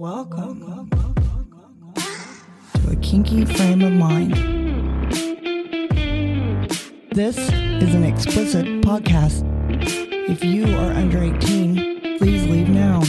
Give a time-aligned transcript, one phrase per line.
[0.00, 0.88] Welcome
[2.74, 4.32] to a kinky frame of mind.
[7.12, 9.44] This is an explicit podcast.
[10.26, 13.00] If you are under 18, please leave now.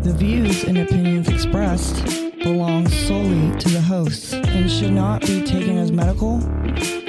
[0.00, 2.02] The views and opinions expressed
[2.38, 6.36] belong solely to the hosts and should not be taken as medical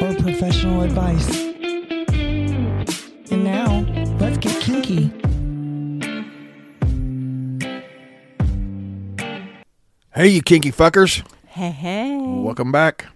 [0.03, 1.52] or professional advice.
[10.23, 11.21] Hey, you kinky fuckers.
[11.47, 12.17] Hey, hey.
[12.17, 13.07] Welcome back.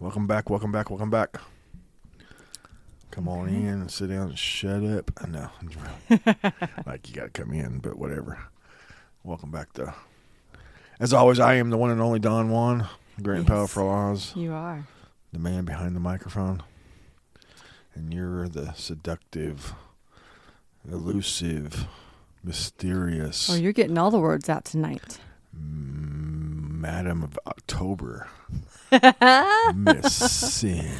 [0.00, 1.36] Welcome back, welcome back, welcome back.
[3.12, 5.12] Come on in and sit down and shut up.
[5.22, 5.50] I know.
[6.86, 8.40] like you got to come in, but whatever.
[9.22, 9.92] Welcome back, though.
[10.98, 12.88] As always, I am the one and only Don Juan,
[13.22, 13.56] great and Yes.
[13.56, 14.88] powerful Oz, You are.
[15.32, 16.64] the man behind the microphone.
[17.94, 19.72] And you're the seductive,
[20.84, 21.86] elusive,
[22.42, 25.20] mysterious Oh, you're getting all the words out tonight.
[25.54, 28.28] Madam of October.
[29.74, 30.14] Miss
[30.52, 30.90] Sin.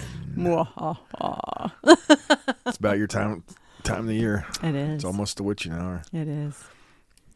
[2.67, 3.45] It's about your time
[3.83, 4.47] time of the year.
[4.63, 4.95] It is.
[4.97, 6.03] It's almost the witching hour.
[6.13, 6.63] It is.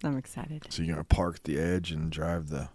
[0.04, 0.66] I'm excited.
[0.70, 2.68] So you're gonna park the edge and drive the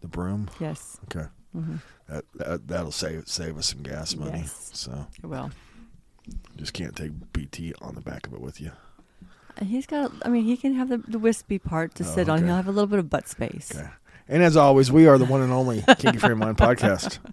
[0.00, 0.50] the broom.
[0.58, 1.28] Yes, Okay.
[1.52, 1.76] hmm
[2.08, 4.40] That, that that'll save save us some gas money.
[4.40, 4.70] Yes.
[4.74, 5.50] So it will.
[6.56, 8.72] just can't take BT on the back of it with you.
[9.60, 10.12] He's got.
[10.24, 12.38] I mean, he can have the, the wispy part to Oh, sit on.
[12.38, 12.46] okay.
[12.46, 13.72] He'll have a little bit of butt space.
[13.74, 13.88] Okay.
[14.28, 17.18] And as always, we are the one and only Kinky Frame Mind podcast.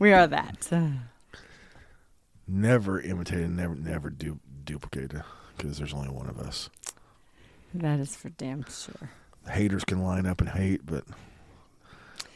[0.00, 0.68] We are that.
[2.48, 5.22] Never imitated, never never du- duplicated,
[5.56, 6.68] because there's only one of us.
[7.74, 9.10] that is for damn sure.
[9.48, 11.04] haters can line up and hate, but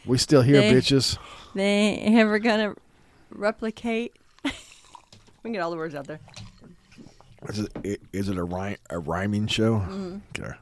[0.07, 1.19] we still here, They- bitches.
[1.55, 2.75] They ain't ever gonna
[3.31, 4.15] replicate.
[4.45, 4.51] we
[5.42, 6.20] can get all the words out there.
[7.49, 9.77] Is it, it a rhyme, a rhyming show?
[9.79, 10.19] Mm-hmm.
[10.39, 10.53] Okay.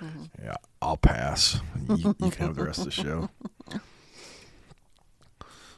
[0.00, 0.44] Mm-hmm.
[0.44, 1.60] Yeah, I'll pass.
[1.88, 3.30] You, you can have the rest of the show.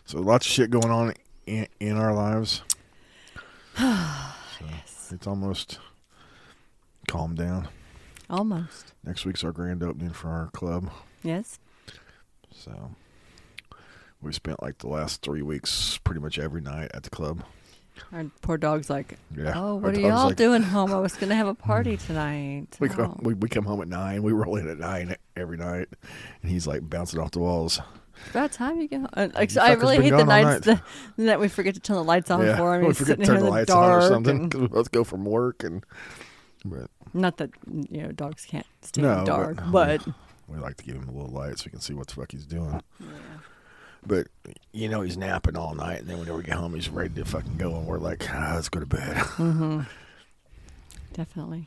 [0.07, 1.13] So lots of shit going on
[1.47, 2.63] in, in our lives.
[4.58, 5.79] So It's almost
[7.07, 7.69] calmed down.
[8.29, 8.92] Almost.
[9.05, 10.91] Next week's our grand opening for our club.
[11.23, 11.58] Yes.
[12.53, 12.91] So
[14.20, 17.45] we spent like the last three weeks pretty much every night at the club.
[18.13, 19.53] Our poor dog's like, Yeah.
[19.57, 20.92] oh, what are y'all like- doing home?
[20.92, 22.77] I was gonna have a party tonight.
[22.81, 22.92] We Oh.
[22.95, 24.23] come, we, we come home at nine.
[24.23, 25.89] We roll in at nine every night,
[26.42, 27.81] and he's like bouncing off the walls.
[28.31, 29.07] About time you go.
[29.13, 30.69] Uh, like, I really hate the gone all nights
[31.19, 32.87] that, we forget to turn the lights on for him.
[32.87, 35.05] we forget to turn the in lights on or something and- because we both go
[35.05, 35.85] from work, and
[36.64, 40.14] but Not that you know dogs can't stay No, in the dark, but- but,
[40.48, 42.33] we like to give him a little light so we can see what the fuck
[42.33, 42.83] he's doing.
[44.07, 44.29] But
[44.73, 47.25] you know he's napping all night, and then whenever we get home, he's ready to
[47.25, 49.17] fucking go, and we're like, ah, let's go to bed.
[49.36, 49.81] hmm
[51.13, 51.67] definitely.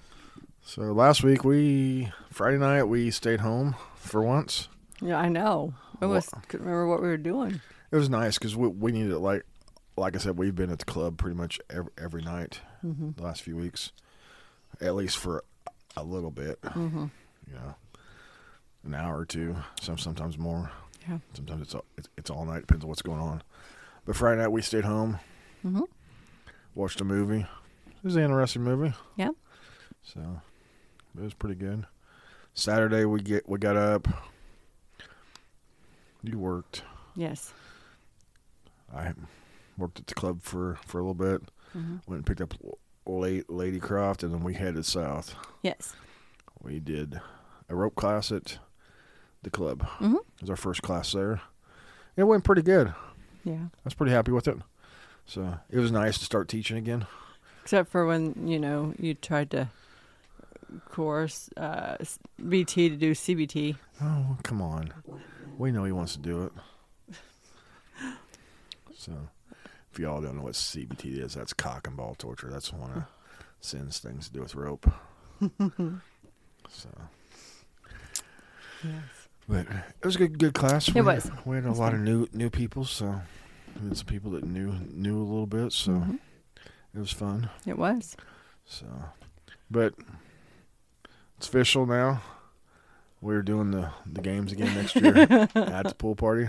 [0.64, 4.68] so last week we Friday night we stayed home for once.
[5.02, 5.74] Yeah, I know.
[6.02, 7.62] I was couldn't remember what we were doing.
[7.92, 9.44] It was nice because we we needed like
[9.98, 13.24] like I said we've been at the club pretty much every, every night hmm the
[13.24, 13.92] last few weeks,
[14.80, 15.44] at least for
[15.98, 16.58] a little bit.
[16.64, 17.08] hmm
[17.48, 17.76] You know,
[18.86, 20.72] an hour or two, some sometimes more.
[21.08, 21.18] Yeah.
[21.34, 22.62] Sometimes it's all, it's, it's all night.
[22.62, 23.42] Depends on what's going on.
[24.06, 25.20] But Friday night we stayed home,
[25.62, 25.82] hmm
[26.74, 27.42] watched a movie.
[27.88, 28.94] It was an interesting movie.
[29.18, 29.30] Yeah.
[30.04, 30.42] So
[31.18, 31.86] it was pretty good.
[32.54, 34.08] Saturday we get we got up.
[36.24, 36.84] You worked.
[37.16, 37.54] Yes.
[38.96, 39.14] I
[39.78, 41.42] worked at the club for for a little bit.
[41.74, 42.54] hmm Went and picked up
[43.06, 45.36] late Lady Croft, and then we headed south.
[45.62, 45.94] Yes.
[46.62, 47.20] We did
[47.70, 48.60] a rope class at
[49.44, 49.84] the club.
[50.00, 51.42] hmm It was our first class there.
[52.16, 52.94] It went pretty good.
[53.44, 53.54] Yeah.
[53.74, 54.58] I was pretty happy with it.
[55.26, 57.06] So it was nice to start teaching again.
[57.64, 59.70] Except for when you know you tried to
[60.90, 61.98] course uh,
[62.48, 63.76] BT to do CBT.
[64.02, 64.94] Oh, come on.
[65.58, 66.52] We know he wants to do it.
[68.96, 69.14] So,
[69.92, 72.50] if y'all don't know what CBT is, that's cock and ball torture.
[72.52, 73.04] That's one of
[73.60, 74.90] Sin's things to do with rope.
[76.70, 76.90] so,
[78.84, 79.21] Yes.
[79.48, 80.88] But it was a good, good class.
[80.88, 81.30] It we, was.
[81.46, 83.22] We had a lot of new new people, so
[83.84, 85.72] had some people that knew knew a little bit.
[85.74, 86.20] So Mhm.
[86.94, 87.50] it was fun.
[87.66, 88.16] It was.
[88.66, 88.86] So,
[89.70, 89.94] but
[91.38, 92.22] it's official now.
[93.22, 95.16] We're doing the the games again next year
[95.56, 96.48] at the pool party.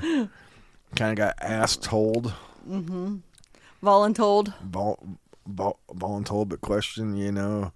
[0.95, 2.33] Kind of got asked told,
[2.69, 3.17] Mm-hmm.
[3.83, 4.55] Voluntold.
[4.63, 4.99] vol,
[5.47, 7.17] vol, voluntold, but question.
[7.17, 7.73] You know,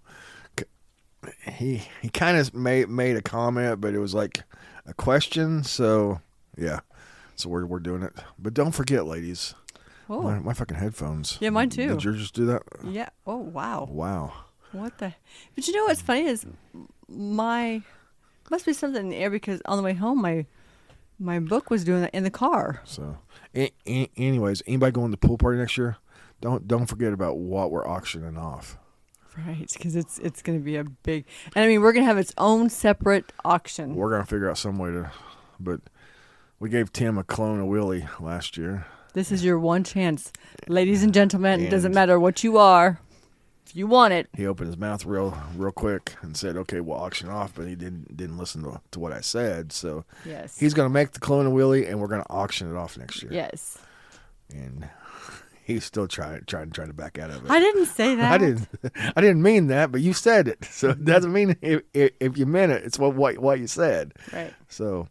[1.50, 4.42] he he kind of made made a comment, but it was like
[4.86, 5.62] a question.
[5.64, 6.20] So
[6.56, 6.80] yeah,
[7.34, 8.12] so we're we're doing it.
[8.38, 9.54] But don't forget, ladies,
[10.08, 10.22] Oh.
[10.22, 11.38] my, my fucking headphones.
[11.40, 11.88] Yeah, mine too.
[11.88, 12.62] Did yours just do that?
[12.84, 13.08] Yeah.
[13.26, 13.88] Oh wow.
[13.90, 14.32] Wow.
[14.72, 15.14] What the?
[15.54, 16.44] But you know what's funny is
[17.08, 17.82] my
[18.50, 20.46] must be something in the air because on the way home, my
[21.18, 22.82] my book was doing that in the car.
[22.84, 23.16] So,
[23.54, 25.96] a- a- anyways, anybody going to the pool party next year?
[26.40, 28.76] Don't don't forget about what we're auctioning off.
[29.36, 32.08] Right, because it's it's going to be a big, and I mean we're going to
[32.08, 33.94] have its own separate auction.
[33.94, 35.10] We're gonna figure out some way to,
[35.60, 35.80] but
[36.58, 38.86] we gave Tim a clone of Willie last year.
[39.12, 40.32] This is your one chance,
[40.68, 41.60] ladies and gentlemen.
[41.60, 42.98] it doesn't matter what you are,
[43.66, 44.28] if you want it.
[44.34, 47.74] He opened his mouth real real quick and said, "Okay, we'll auction off," but he
[47.74, 49.70] didn't didn't listen to, to what I said.
[49.72, 50.58] So Yes.
[50.58, 53.32] he's gonna make the clone of Willie, and we're gonna auction it off next year.
[53.32, 53.78] yes.
[54.50, 54.88] and
[55.66, 57.50] he's still trying trying trying to back out of it.
[57.50, 58.32] I didn't say that.
[58.32, 58.68] I didn't.
[59.16, 62.38] I didn't mean that, but you said it, so it doesn't mean if, if, if
[62.38, 62.84] you meant it.
[62.84, 64.14] It's what, what what you said.
[64.32, 64.54] Right.
[64.68, 65.08] So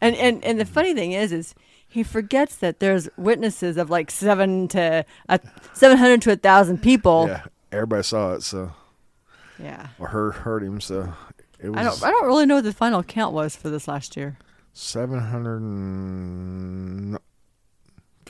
[0.00, 1.54] And and and the funny thing is, is
[1.86, 5.38] he forgets that there's witnesses of like seven to uh,
[5.72, 7.26] seven hundred to a thousand people.
[7.28, 8.42] yeah, everybody saw it.
[8.42, 8.72] So
[9.58, 9.88] Yeah.
[9.98, 10.80] or heard heard him.
[10.80, 11.12] So
[11.58, 12.04] it was I don't.
[12.04, 14.38] I don't really know what the final count was for this last year.
[14.72, 17.18] seven hundred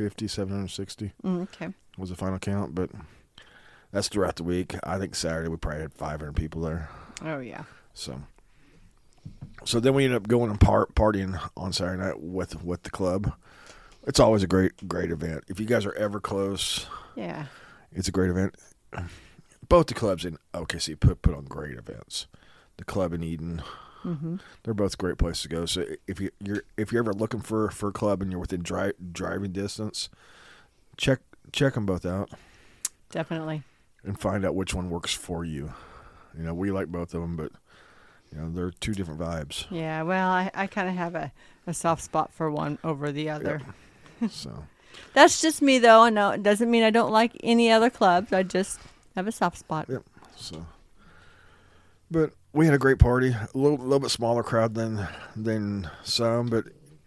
[0.00, 1.68] and fifty, seven hundred sixty Mm, okay.
[1.98, 2.90] was the final count, but
[3.92, 4.74] that's throughout the week.
[4.84, 6.88] I think Saturday we probably had five hundred people there.
[7.24, 7.64] Oh yeah.
[7.94, 8.20] So,
[9.64, 12.90] so then we ended up going and par- partying on Saturday night with with the
[12.90, 13.32] club.
[14.06, 15.44] It's always a great great event.
[15.48, 17.46] If you guys are ever close, Yeah.
[17.92, 18.56] it's a great event.
[19.68, 22.26] Both the clubs in OKC put put on great events.
[22.78, 23.62] The club in Eden,
[24.04, 24.36] Mm-hmm.
[24.62, 25.66] they're both great places to go.
[25.66, 28.62] So if you you're if you're ever looking for for a club and you're within
[28.62, 30.08] dri- driving distance,
[30.96, 31.20] check
[31.52, 32.30] check them both out
[33.10, 33.62] Definitely.
[34.04, 35.72] and find out which one works for you.
[36.36, 37.52] You know, we like both of them, but
[38.32, 39.66] you know they're two different vibes.
[39.70, 40.02] Yeah.
[40.02, 41.32] Well, I, I kind of have a,
[41.66, 43.60] a soft spot for one over the other.
[44.30, 44.64] So.
[45.14, 46.02] That's just me, though.
[46.02, 48.32] I know it doesn't mean I don't like any other clubs.
[48.32, 48.80] I just
[49.14, 49.86] have a soft spot.
[49.88, 50.02] Yep.
[50.36, 50.66] So,
[52.10, 53.30] but we had a great party.
[53.30, 55.06] A little, little bit smaller crowd than
[55.36, 56.64] than some, but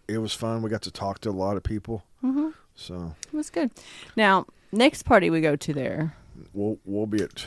[0.08, 0.62] it was fun.
[0.62, 2.04] We got to talk to a lot of people.
[2.24, 2.50] Mm-hmm.
[2.76, 3.72] So It was good.
[4.16, 6.16] Now, next party we go to there.
[6.54, 7.46] we'll we'll be at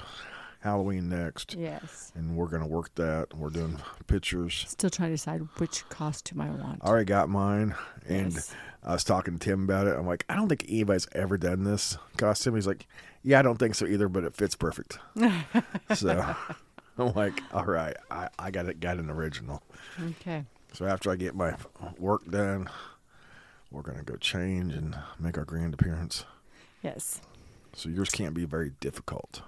[0.60, 2.12] Halloween next, Yes.
[2.14, 3.34] and we're gonna work that.
[3.36, 4.64] We're doing pictures.
[4.68, 6.80] Still trying to decide which costume I want.
[6.82, 7.74] I already got mine,
[8.08, 8.54] and Yes.
[8.84, 9.96] I was talking to Tim about it.
[9.96, 12.54] I'm like, I don't think anybody's ever done this costume.
[12.54, 12.86] He's like,
[13.22, 14.98] Yeah, I don't think so either, but it fits perfect.
[15.94, 16.34] so
[17.08, 19.62] I'm like, All right, I, I got it, got an original.
[20.02, 20.44] Okay.
[20.72, 21.54] So after I get my
[21.98, 22.68] work done,
[23.70, 26.24] we're gonna go change and make our grand appearance.
[26.82, 27.20] Yes.
[27.74, 29.42] So yours can't be very difficult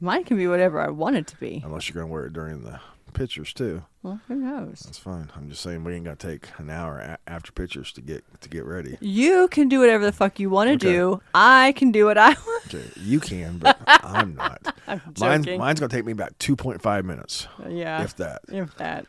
[0.00, 1.62] Mine can be whatever I want it to be.
[1.64, 2.80] unless you're gonna wear it during the
[3.12, 3.84] pictures too.
[4.02, 4.80] Well, who knows?
[4.80, 5.30] That's fine.
[5.36, 8.48] I'm just saying we ain't gonna take an hour a- after pictures to get to
[8.48, 8.96] get ready.
[9.00, 10.96] You can do whatever the fuck you want to Okay.
[10.96, 11.22] do.
[11.34, 12.74] I can do what I want.
[12.74, 14.74] Okay, you can, but I'm not.
[14.88, 18.02] I'm Mine's, mine's gonna take me about 2.5 minutes, yeah.
[18.02, 18.42] if that.
[18.48, 19.06] If that.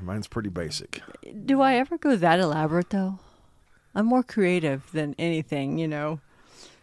[0.00, 1.00] Mine's pretty basic.
[1.44, 3.18] Do I ever go that elaborate though?
[3.94, 6.20] I'm more creative than anything, you know.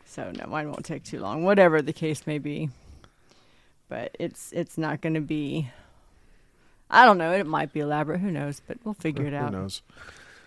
[0.06, 2.70] So no, mine won't take too long, whatever the case may be.
[3.90, 5.70] But it's it's not going to be.
[6.90, 7.32] I don't know.
[7.32, 8.20] It might be elaborate.
[8.22, 8.62] Who knows?
[8.68, 9.54] But we'll figure it out.
[9.54, 9.82] Who knows?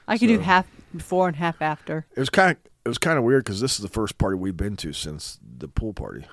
[0.09, 2.05] I could do half before and half after.
[2.17, 4.37] It was kind of it was kind of weird because this is the first party
[4.37, 6.27] we've been to since the pool party.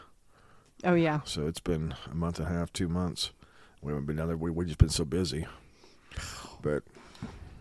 [0.84, 1.20] Oh yeah.
[1.26, 3.32] So it's been a month and a half, two months.
[3.82, 4.36] We haven't been there.
[4.36, 5.46] We we just been so busy.
[6.62, 6.84] But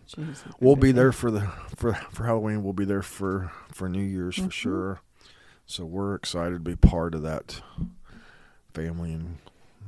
[0.09, 1.41] Jeez, we'll be there for the
[1.75, 2.63] for for Halloween.
[2.63, 4.51] We'll be there for for New Year's for Mhm.
[4.51, 5.01] sure.
[5.67, 7.61] So we're excited to be part of that
[8.73, 9.37] family and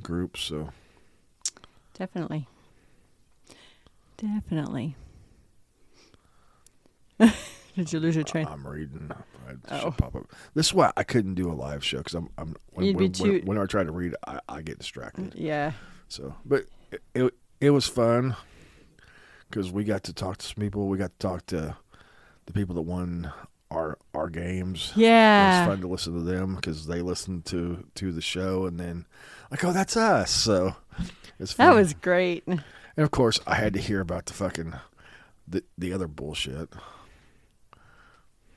[0.04, 0.36] group.
[0.36, 0.70] So
[1.94, 2.46] Definitely.
[4.22, 4.94] Definitely.
[7.76, 8.46] Did you lose your train?
[8.46, 9.10] I'm reading.
[9.48, 9.80] I Oh.
[9.84, 10.26] should pop up.
[10.54, 13.04] This is why I couldn't do a live show because I'm I'm when, You'd be
[13.04, 15.30] when, too- when, when I try to read, I, I get distracted.
[15.30, 15.72] Mm, yeah.
[16.08, 18.36] So, but it it, it was fun
[19.48, 20.88] because we got to talk to some people.
[20.88, 21.76] We got to talk to
[22.46, 23.32] the people that won
[23.70, 24.92] our our games.
[24.94, 25.60] It Yeah.
[25.66, 29.06] was fun to listen to them because they listened to to the show and then
[29.50, 30.30] like, oh, that's us.
[30.30, 30.76] So
[31.38, 31.68] it's fun.
[31.70, 32.44] That was great.
[32.96, 34.74] And of course I had to hear about the fucking
[35.48, 36.70] the the other bullshit.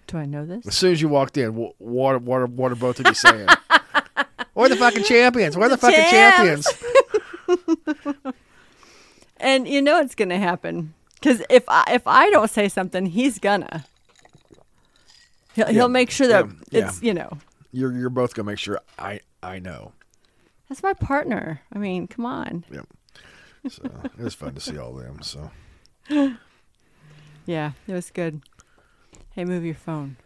[0.07, 0.67] Do I know this?
[0.67, 3.07] As soon as you walked in, wh- what are- what are, what are both of
[3.07, 3.47] you saying?
[4.53, 5.57] We're the fucking champions.
[5.57, 6.71] We're the, The fucking champs.
[7.47, 7.95] champions.
[9.37, 13.37] And you know it's gonna happen because if I if I don't say something, he's
[13.37, 13.85] gonna.
[15.53, 16.87] He'll, Yeah, he'll make sure that yeah, yeah.
[16.87, 17.37] it's you know
[17.71, 19.91] You're you're both gonna make sure I I know.
[20.69, 21.61] that's my partner.
[21.73, 22.63] I mean, come on.
[22.71, 22.87] Yep.
[23.69, 25.21] So it was fun to see all of them.
[25.21, 25.49] So
[27.45, 28.41] Yeah, it was good.
[29.31, 30.17] Hey, move your phone.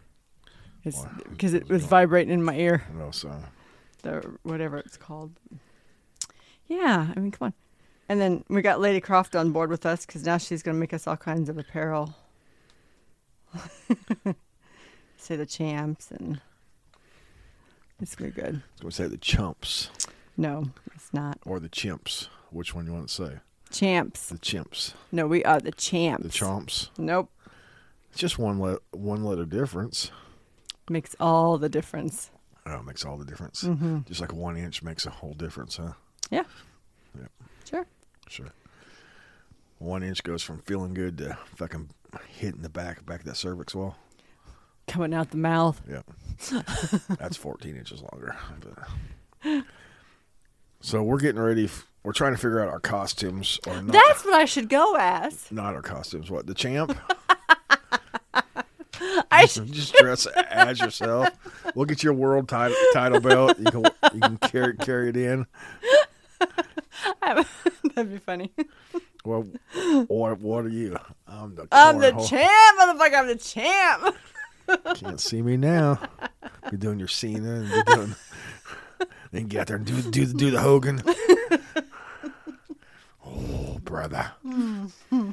[0.84, 2.84] It's because it was vibrating in my ear.
[2.90, 3.10] I know.
[3.10, 3.34] So
[4.02, 5.32] The whatever it's called.
[6.68, 7.54] Yeah, I mean, come on.
[8.08, 10.80] And then we got Lady Croft on board with us because now she's going to
[10.80, 12.14] make us all kinds of apparel.
[15.16, 16.40] Say the champs and
[18.00, 18.54] it's going to be good.
[18.56, 19.90] I was going to say the chumps
[20.36, 21.38] No, it's not.
[21.44, 22.28] or the chimps.
[22.50, 23.38] Which one you want to say?
[23.70, 24.28] Champs.
[24.28, 24.94] The chimps.
[25.12, 26.22] No, we are the champs.
[26.24, 26.88] The chomps.
[26.98, 27.30] Nope.
[28.10, 30.10] It's just one le- one letter difference.
[30.88, 32.30] Makes all the difference.
[32.66, 33.62] Oh, it makes all the difference.
[33.62, 34.00] Mm-hmm.
[34.06, 35.92] Just like one inch makes a whole difference, huh?
[36.30, 36.42] Yeah.
[37.18, 37.30] Yep.
[37.64, 37.86] Sure.
[38.28, 38.48] Sure.
[39.78, 41.90] One inch goes from feeling good to fucking
[42.28, 43.96] hitting the back back of that cervix wall.
[44.88, 45.80] Coming out the mouth.
[45.88, 46.10] Yep.
[47.18, 48.34] That's 14 inches longer.
[49.42, 49.64] But.
[50.80, 51.64] So we're getting ready.
[51.66, 53.92] f- We're trying to figure out our costumes or not.
[53.92, 55.50] That's what I should go as.
[55.50, 56.30] not our costumes.
[56.30, 56.96] What the champ?
[59.30, 61.28] I just, just dress as yourself.
[61.74, 63.58] We'll get you a world title title belt.
[63.58, 65.46] You can you can carry carry it in.
[67.22, 68.50] That'd be funny.
[69.24, 69.46] Well,
[70.06, 70.96] what what are you?
[71.26, 73.14] I'm the I'm the champ, motherfucker.
[73.18, 74.16] I'm the champ.
[74.96, 75.98] Can't see me now.
[76.70, 78.14] You're doing your Cena and you're doing.
[79.32, 81.02] Then get out there and do do do the Hogan.
[83.30, 84.32] Oh, brother.
[84.42, 85.32] I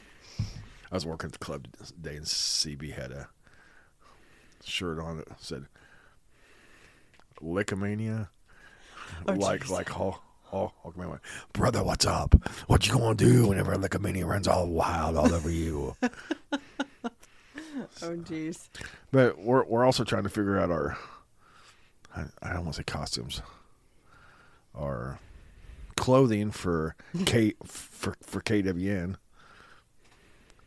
[0.92, 3.30] was working at the club today and CB had a
[4.64, 5.66] shirt on that said
[7.42, 8.30] Lickomania.
[9.28, 9.70] Oh, like jeez.
[9.70, 10.22] like Hulk.
[10.54, 12.34] Oh, Hulkman went, brother, what's up?
[12.68, 15.96] What you gonna do whenever Lickomania runs all wild all over you?
[18.02, 18.70] Oh, jeez.
[19.12, 20.98] But we're we're also trying to figure out our
[22.16, 23.42] I, I don't want to say costumes.
[24.74, 25.20] Our
[25.98, 29.16] clothing for K for for KWN.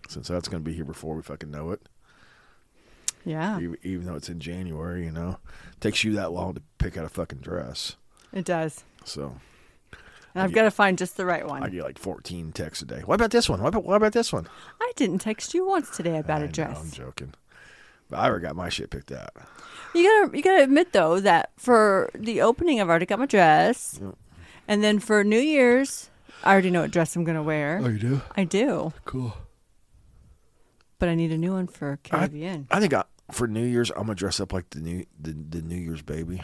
[0.09, 1.81] Since that's going to be here before we fucking know it,
[3.25, 5.39] Yeah, even, even though it's in January, you know,
[5.79, 7.95] takes you that long to pick out a fucking dress.
[8.33, 8.83] it does.
[9.05, 9.37] So
[10.35, 11.63] And I've got to find just the right one.
[11.63, 13.01] I get like fourteen texts a day.
[13.05, 13.63] What about this one?
[13.63, 14.49] What about what about this one?
[14.81, 16.81] I didn't text you once today about I a know, dress.
[16.81, 17.35] I'm joking.
[18.09, 19.31] But I already got my shit picked out.
[19.95, 24.01] You gotta you gotta admit though that for the opening, I've already got my dress,
[24.03, 24.15] Yep.
[24.71, 26.09] And then for New Year's,
[26.43, 27.81] I already know what dress I'm gonna wear.
[27.83, 28.23] Oh, you do?
[28.37, 29.35] I do, Cool.
[30.99, 32.25] but I need a new one for I-
[32.71, 35.61] I think I, for New Year's, I'm gonna dress up like the new the, the
[35.63, 36.43] New Year's baby.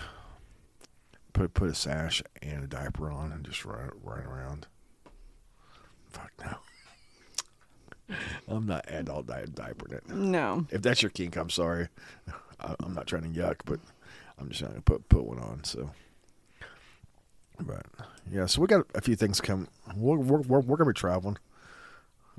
[1.33, 4.66] Put put a sash and a diaper on and just run run around.
[6.11, 6.56] Fuck no.
[8.49, 10.09] I'm not adult di- diapering it.
[10.09, 11.88] no, If that's your kink, I'm sorry.
[12.61, 13.80] I, I'm not trying to yuck, but
[14.38, 15.64] I'm just not gonna put put one on.
[15.64, 15.90] So,
[17.61, 17.87] but
[18.31, 19.69] yeah, so we got a few things coming.
[19.95, 21.39] We're we're we're, we're gonna be traveling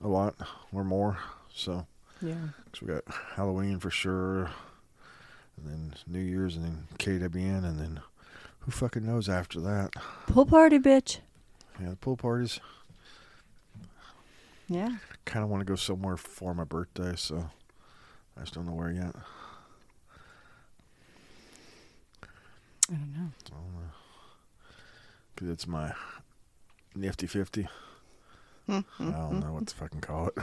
[0.03, 0.35] a lot
[0.71, 1.17] or more.
[1.53, 1.87] So.
[2.21, 2.35] yeah,
[2.73, 3.03] So we got
[3.35, 4.51] Halloween for sure,
[5.57, 7.99] and then New Year's, and then KWN, and then
[8.59, 9.93] who fucking knows after that?
[10.27, 11.19] pool party, bitch.
[11.81, 12.59] Yeah, the pool parties.
[14.69, 17.49] Yeah, Kind of want to go somewhere for my birthday, so
[18.35, 19.15] I just don't know where yet.
[22.89, 23.29] I don't know.
[23.49, 23.53] Cause
[25.41, 25.93] it's my
[26.95, 27.67] nifty fifty.
[28.65, 29.39] Hmm, hmm, I don't hmm.
[29.39, 30.33] know what to fucking call it.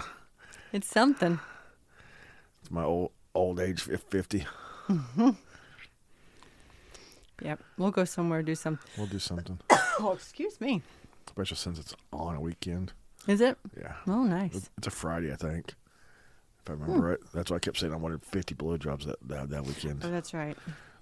[0.73, 1.39] It's something.
[2.61, 4.47] It's my old old age fifty.
[4.89, 5.31] Mm-hmm.
[7.43, 8.89] Yep, we'll go somewhere do something.
[8.97, 9.59] We'll do something,
[9.99, 10.83] Oh, excuse me.
[11.27, 12.93] especially since it's on a weekend.
[13.27, 13.59] Is it?
[13.79, 13.95] Yeah.
[14.07, 14.71] Oh, nice.
[14.79, 15.75] It's a Friday, I think.
[16.63, 17.19] If I remember right.
[17.35, 20.03] That's why I kept saying I wanted 50 blowjobs that, that that weekend.
[20.05, 20.57] Oh, that's right.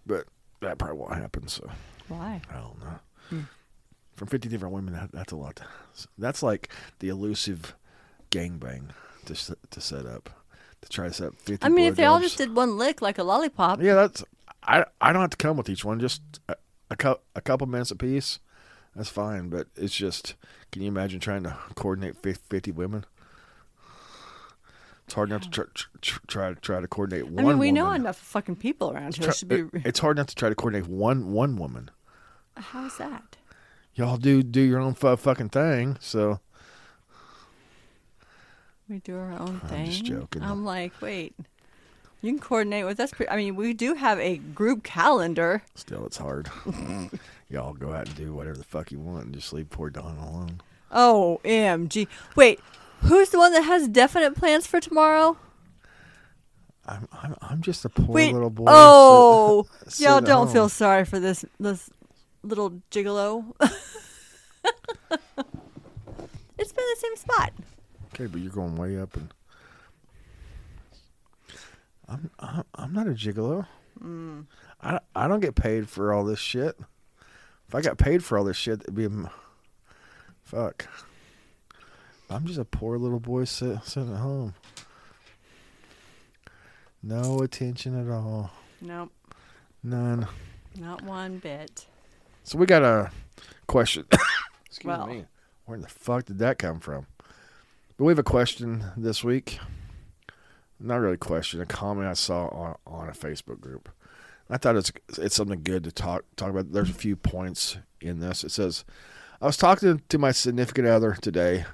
[0.06, 0.24] But
[0.60, 1.70] that probably won't happen, so
[2.08, 2.40] Why?
[2.50, 2.98] I don't know.
[3.28, 3.40] Hmm.
[4.14, 5.60] From 50 different women, that, that's a lot.
[6.18, 6.68] That's like
[7.00, 7.74] the elusive
[8.30, 8.90] gangbang
[9.26, 10.30] to, to set up.
[10.82, 13.00] To try to set up 50 I mean, if they all just did one lick
[13.00, 14.24] like a lollipop, Yeah, that's.
[14.64, 15.98] I I don't have to come with each one.
[16.00, 16.56] Just a,
[16.90, 18.38] a, cou- a couple minutes apiece.
[18.96, 19.48] That's fine.
[19.48, 20.34] But it's just.
[20.72, 23.04] Can you imagine trying to coordinate 50 women?
[25.04, 25.64] It's hard enough to try,
[26.00, 27.34] tr- try to try to coordinate one.
[27.44, 27.46] Woman.
[27.46, 29.32] I mean, we know enough fucking people around here.
[29.32, 29.82] Try- It be.
[29.84, 31.90] it's hard enough to try to coordinate one one woman.
[32.56, 33.36] How's that?
[33.94, 35.96] Y'all do do your own fu- fucking thing.
[36.00, 36.40] So
[38.88, 39.80] We do our own thing.
[39.80, 40.42] I'm just joking.
[40.42, 41.34] I'm like, wait.
[42.20, 43.12] You can coordinate with us.
[43.28, 45.62] I mean, we do have a group calendar.
[45.74, 46.48] still, it's hard.
[47.50, 50.16] Y'all go out and do whatever the fuck you want and just leave poor Don
[50.16, 50.60] alone.
[50.92, 52.06] Oh, MG.
[52.36, 52.60] Wait,
[53.00, 55.36] who's the one that has definite plans for tomorrow?
[56.86, 58.32] I'm I'm, I'm just a poor Wait.
[58.32, 58.64] little boy.
[58.68, 59.66] Oh,
[59.98, 61.90] y'all don't feel sorry for this this
[62.42, 63.52] little gigolo.
[66.58, 67.52] it's been the same spot.
[68.14, 69.32] Okay, but you're going way up, and
[72.08, 73.66] I'm I'm, I'm not a gigolo.
[74.02, 74.46] Mm.
[74.82, 76.78] I I don't get paid for all this shit.
[77.68, 79.08] If I got paid for all this shit, it'd be
[80.42, 80.86] fuck.
[82.28, 84.54] I'm just a poor little boy sit, sitting at home.
[87.02, 88.50] No attention at all.
[88.80, 89.10] Nope,
[89.82, 90.26] None.
[90.78, 91.86] not one bit.
[92.44, 93.10] So we got a
[93.66, 94.04] question.
[94.66, 95.06] Excuse Well.
[95.06, 95.24] me.
[95.64, 97.06] Where the fuck did that come from?
[97.96, 99.58] But we have a question this week.
[100.80, 103.88] Not really a question, a comment I saw on, on a Facebook group.
[104.50, 106.72] I thought it's it's something good to talk talk about.
[106.72, 108.42] There's a few points in this.
[108.42, 108.84] It says,
[109.40, 111.64] I was talking to my significant other today.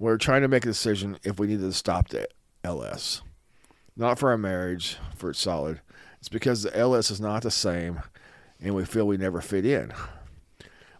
[0.00, 2.26] We are trying to make a decision if we needed to stop the
[2.64, 3.22] LS.
[3.96, 5.80] Not for our marriage, for it's solid.
[6.18, 8.02] It's because the LS is not the same
[8.60, 9.92] and we feel we never fit in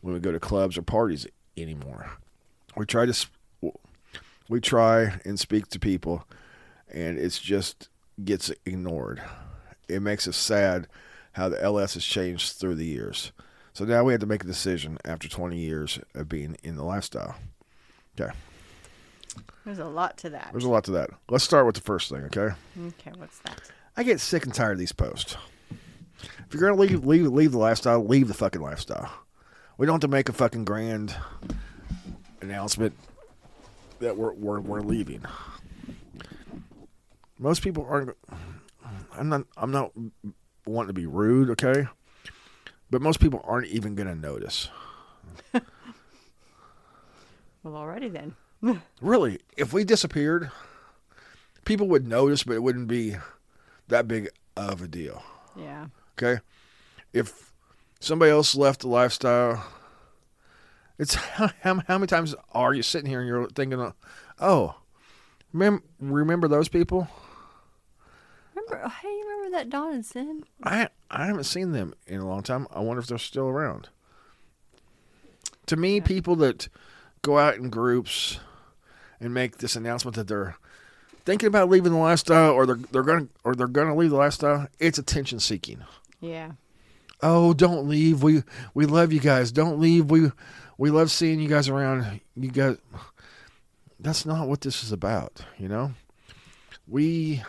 [0.01, 2.11] when we go to clubs or parties anymore.
[2.77, 3.29] We try to
[4.49, 6.25] we try and speak to people
[6.93, 7.89] and it's just
[8.25, 9.23] gets ignored.
[9.89, 10.87] It makes us sad
[11.33, 13.33] how the LS has changed through the years.
[13.73, 16.83] So now we have to make a decision after 20 years of being in the
[16.83, 17.37] lifestyle.
[18.19, 18.33] Okay.
[19.65, 20.49] There's a lot to that.
[20.51, 21.11] There's a lot to that.
[21.29, 22.55] Let's start with the first thing, okay?
[22.87, 23.61] Okay, what's that?
[23.97, 25.37] I get sick and tired of these posts.
[26.23, 29.11] If you're gonna leave, leave, leave the lifestyle, leave the fucking lifestyle.
[29.77, 31.15] We don't have to make a fucking grand
[32.41, 32.95] announcement
[34.01, 35.25] that we're we're, we're leaving.
[37.39, 38.17] Most people aren't.
[39.17, 39.45] I'm not.
[39.57, 39.93] I'm not
[40.67, 41.87] wanting to be rude, okay?
[42.91, 44.69] But most people aren't even gonna notice.
[47.63, 48.35] Well, already then.
[49.01, 50.51] Really, if we disappeared,
[51.65, 53.17] people would notice, but it wouldn't be
[53.89, 55.23] that big of a deal.
[55.57, 55.87] Yeah.
[56.21, 56.41] Okay.
[57.13, 57.53] If
[58.01, 59.65] somebody else left the lifestyle,
[60.99, 63.93] it's how, how, many times are you sitting here and you're thinking,
[64.41, 64.75] oh,
[65.53, 67.09] remember, remember those people?
[68.55, 68.83] Remember?
[68.85, 70.45] Oh, hey, you remember that Don and Sin?
[70.65, 72.67] I I haven't seen them in a long time.
[72.73, 73.89] I wonder if they're still around.
[75.67, 76.69] To me, people that
[77.23, 78.41] go out in groups
[79.21, 80.57] and make this announcement that they're
[81.25, 84.67] thinking about leaving the lifestyle or they're they're gonna or they're gonna leave the lifestyle,
[84.79, 85.85] it's attention seeking.
[86.21, 86.53] Yeah.
[87.23, 88.23] oh don't leave.
[88.23, 88.43] We
[88.75, 89.53] we love you guys.
[89.53, 90.11] Don't leave.
[90.11, 90.31] We
[90.77, 92.21] we love seeing you guys around.
[92.37, 92.79] You guys
[94.01, 95.93] that's not what this is about you know?
[96.87, 97.43] We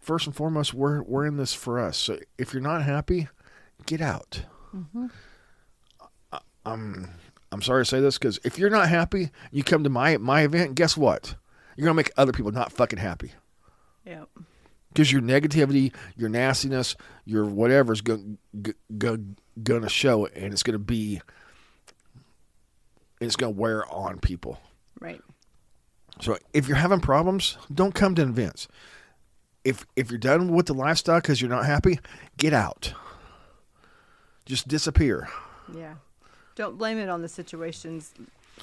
[0.00, 1.96] first and foremost we're we're in this for us.
[1.96, 3.28] So if you're not happy
[3.86, 4.42] get out.
[4.74, 5.06] Mm-hmm.
[6.32, 7.10] I, i'm
[7.52, 10.42] i'm sorry to say this because if you're not happy you come to my my
[10.42, 11.34] event guess what?
[11.76, 13.32] You're gonna make other people not fucking happy.
[14.04, 14.28] Yep.
[14.94, 18.38] Because your negativity, your nastiness, your whatever is going
[18.96, 19.18] go,
[19.62, 21.20] gonna show, and it's gonna be,
[23.20, 24.60] and it's gonna wear on people.
[25.00, 25.20] Right.
[26.20, 28.68] So if you're having problems, don't come to events.
[29.64, 31.98] If if you're done with the lifestyle because you're not happy,
[32.38, 32.94] get out.
[34.46, 35.28] Just disappear.
[35.74, 35.94] Yeah.
[36.54, 38.12] Don't blame it on the situations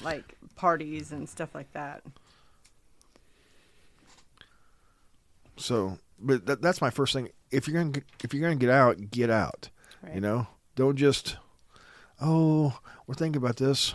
[0.02, 2.02] like parties and stuff like that.
[5.56, 7.28] So, but that, that's my first thing.
[7.50, 9.68] If you're gonna get- if you're gonna get out, get out.
[10.02, 10.14] Right.
[10.14, 11.36] You know, don't just,
[12.20, 13.94] oh, we're thinking about this.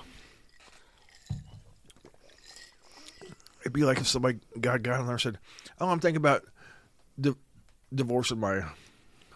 [3.62, 5.40] It'd be like if somebody got got on there and said,
[5.80, 6.46] "Oh, I'm thinking about
[7.20, 7.36] di-
[7.94, 8.64] divorcing my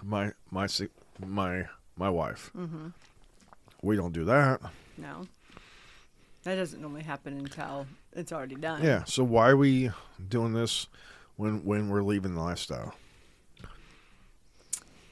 [0.02, 0.68] my my
[1.26, 1.66] my
[1.98, 2.88] my wife." Mm-hmm.
[3.82, 4.62] We don't do that.
[4.98, 5.26] No.
[6.44, 8.84] That doesn't normally happen until it's already done.
[8.84, 9.04] Yeah.
[9.04, 9.92] So why are we
[10.30, 10.88] doing this
[11.38, 12.94] when when we're leaving the lifestyle?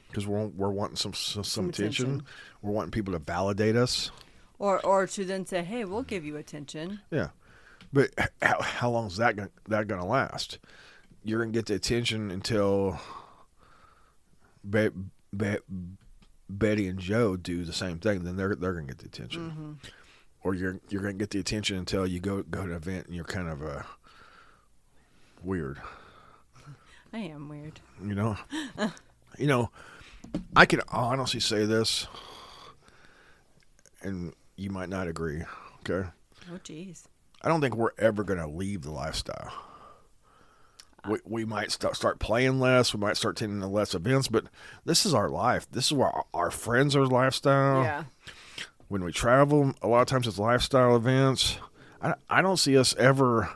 [0.08, 2.06] Because we're we're wanting some some, some attention.
[2.06, 2.26] attention.
[2.62, 4.10] We're wanting people to validate us.
[4.58, 7.00] Or or to then say, hey, we'll give you attention.
[7.10, 7.28] Yeah,
[7.92, 8.10] but
[8.42, 10.58] how how long is that gonna, that gonna last?
[11.24, 12.98] You're gonna get the attention until
[14.68, 14.90] Be-
[15.36, 15.58] Be-
[16.48, 18.24] Betty and Joe do the same thing.
[18.24, 19.72] Then they're they're gonna get the attention, Mm-hmm.
[20.42, 23.14] or you're you're gonna get the attention until you go go to an event and
[23.14, 23.82] you're kind of uh,
[25.42, 25.78] weird.
[27.12, 27.80] I am weird.
[28.02, 28.36] You know,
[29.38, 29.70] you know,
[30.54, 32.06] I can honestly say this,
[34.02, 35.42] and you might not agree.
[35.80, 36.08] Okay,
[36.52, 37.04] Oh, jeez.
[37.42, 39.50] I don't think we're ever going to leave the lifestyle.
[41.08, 42.92] We, we might start start playing less.
[42.92, 44.44] We might start attending less events, but
[44.84, 45.66] this is our life.
[45.70, 47.82] This is where our, our friends are lifestyle.
[47.82, 48.04] yeah.
[48.88, 51.58] When we travel, a lot of times it's lifestyle events.
[52.02, 53.48] I, I don't see us ever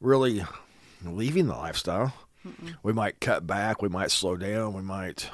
[0.00, 0.44] really
[1.04, 2.12] leaving the lifestyle.
[2.82, 3.82] We might cut back.
[3.82, 4.72] We might slow down.
[4.74, 5.28] We might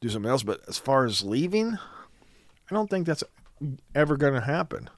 [0.00, 0.42] do something else.
[0.42, 1.78] But as far as leaving,
[2.70, 3.24] I don't think that's
[3.94, 4.90] ever going to happen.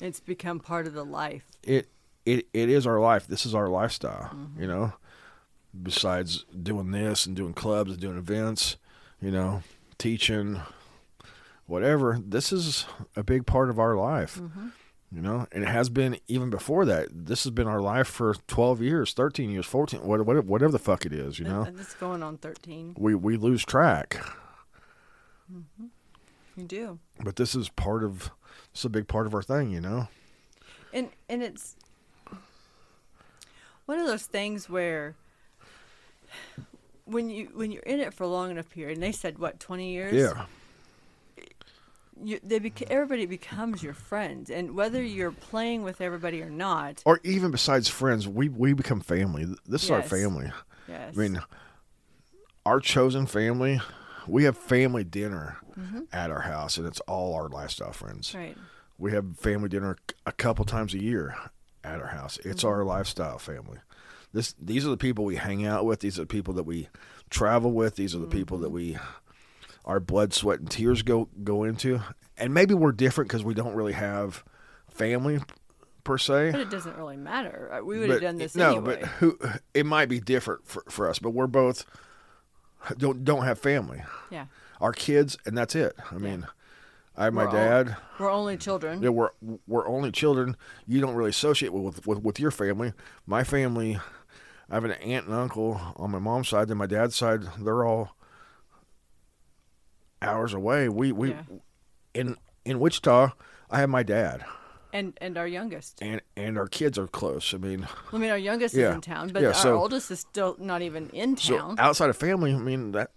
[0.00, 1.44] It's become part of the life.
[1.62, 1.88] it
[2.24, 3.26] it it is our life.
[3.26, 4.30] This is our lifestyle.
[4.58, 4.92] You know,
[5.82, 8.76] besides doing this and doing clubs and doing events,
[9.20, 9.62] you know,
[9.98, 10.60] teaching,
[11.66, 12.18] whatever.
[12.24, 14.36] This is a big part of our life.
[14.40, 14.68] Mm-hmm.
[15.10, 17.08] You know, and it has been even before that.
[17.10, 20.78] This has been our life for 12 years, 13 years, 14, what- whatever, whatever the
[20.78, 21.62] fuck it is, you know.
[21.62, 22.94] And it's going on 13.
[22.98, 24.18] We we lose track.
[25.50, 25.86] Mm-hmm.
[26.56, 26.98] You do.
[27.24, 28.30] But this is part of
[28.72, 30.08] it's a big part of our thing, you know.
[30.92, 31.74] And and it's
[33.86, 35.14] one of those things where
[37.06, 39.58] when you when you're in it for a long enough period, and they said what
[39.58, 40.12] 20 years.
[40.14, 40.44] Yeah.
[42.22, 47.02] You, they bec- everybody becomes your friend, and whether you're playing with everybody or not.
[47.04, 49.46] Or even besides friends, we we become family.
[49.66, 50.10] This is our Yes.
[50.10, 50.52] family.
[50.88, 51.14] Yes.
[51.16, 51.40] I mean,
[52.66, 53.80] our chosen family,
[54.26, 56.02] we have family dinner mm-hmm.
[56.12, 58.34] at our house, and it's all our lifestyle friends.
[58.34, 58.56] right.
[58.98, 61.36] We have family dinner a couple times a year
[61.84, 62.36] at our house.
[62.38, 62.68] It's mm-hmm.
[62.68, 63.78] our lifestyle family.
[64.32, 66.00] This these are the people we hang out with.
[66.00, 66.88] These are the people that we
[67.30, 67.96] travel with.
[67.96, 68.74] These are the people that mm-hmm.
[68.74, 68.98] we
[69.88, 72.00] our blood, sweat, and tears go go into.
[72.36, 74.44] And maybe we're different because we don't really have
[74.88, 75.40] family
[76.04, 76.52] per se.
[76.52, 77.68] But it doesn't really matter.
[77.72, 78.98] Uh, We would have done this no, anyway.
[79.00, 79.36] but who?
[79.74, 81.84] It might be different for, for us, but we're both
[82.96, 84.02] don't don't have family.
[84.30, 84.46] yeah.
[84.80, 85.96] Our kids, and that's it.
[86.12, 86.46] I mean,
[87.16, 87.96] I have my We're all- dad.
[88.20, 89.02] We're only children.
[89.02, 89.30] Yeah, we're
[89.66, 90.56] we're only children.
[90.86, 92.92] You don't really associate with, with with your family.
[93.26, 93.98] My family,
[94.70, 96.68] I have an aunt and uncle on my mom's side.
[96.68, 98.14] Then my dad's side, they're all
[100.22, 100.88] hours away.
[100.88, 101.42] We we Yeah.
[102.14, 103.30] in in Wichita.
[103.70, 104.44] I have my dad,
[104.92, 106.00] And and our youngest.
[106.02, 107.52] and and our kids are close.
[107.54, 108.88] I mean, I mean, our youngest Yeah.
[108.90, 111.76] is in town, but Yeah, our so- oldest is still not even in so town.
[111.78, 113.10] outside of family, I mean that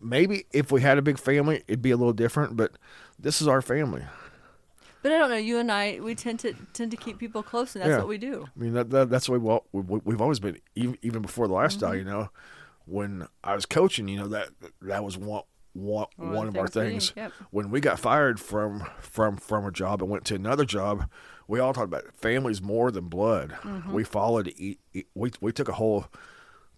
[0.00, 2.56] maybe if we had a big family, it'd be a little different.
[2.56, 2.72] But
[3.18, 4.04] this is our family.
[5.02, 5.36] but I don't know.
[5.36, 7.98] You and I, we tend to tend to keep people close, and that's Yeah.
[7.98, 8.46] what we do.
[8.56, 9.38] I mean that, that that's the way
[9.72, 11.90] we, we we've always been even even before the lifestyle.
[11.90, 11.98] Mm-hmm.
[11.98, 12.30] You know,
[12.86, 14.48] when I was coaching, you know that
[14.82, 15.42] that was one
[15.76, 17.08] one, One of one of our things we things.
[17.10, 17.32] did, yep.
[17.50, 21.08] When we got fired from from from a job and went to another job,
[21.48, 23.50] we all talked about families more than blood.
[23.62, 23.92] Mm-hmm.
[23.92, 24.48] We followed.
[24.56, 26.06] e- e- We we took a whole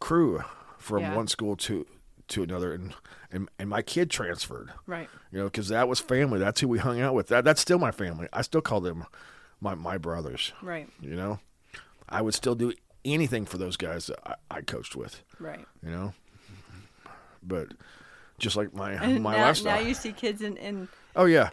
[0.00, 0.42] crew
[0.78, 1.14] from Yeah.
[1.16, 1.86] one school to
[2.28, 2.94] to another, and
[3.32, 4.70] and and my kid transferred.
[4.86, 5.08] Right.
[5.32, 6.38] You know, because that was family.
[6.38, 7.28] That's who we hung out with.
[7.28, 8.28] That that's still my family.
[8.32, 9.04] I still call them
[9.60, 10.52] my my brothers.
[10.62, 10.88] Right.
[11.00, 11.40] You know,
[12.08, 12.72] I would still do
[13.04, 15.22] anything for those guys that I, I coached with.
[15.40, 15.64] Right.
[15.82, 16.12] You know,
[17.42, 17.68] but
[18.38, 19.80] just like my And my now, lifestyle.
[19.80, 20.88] now you see kids in in.
[21.16, 21.50] oh yeah,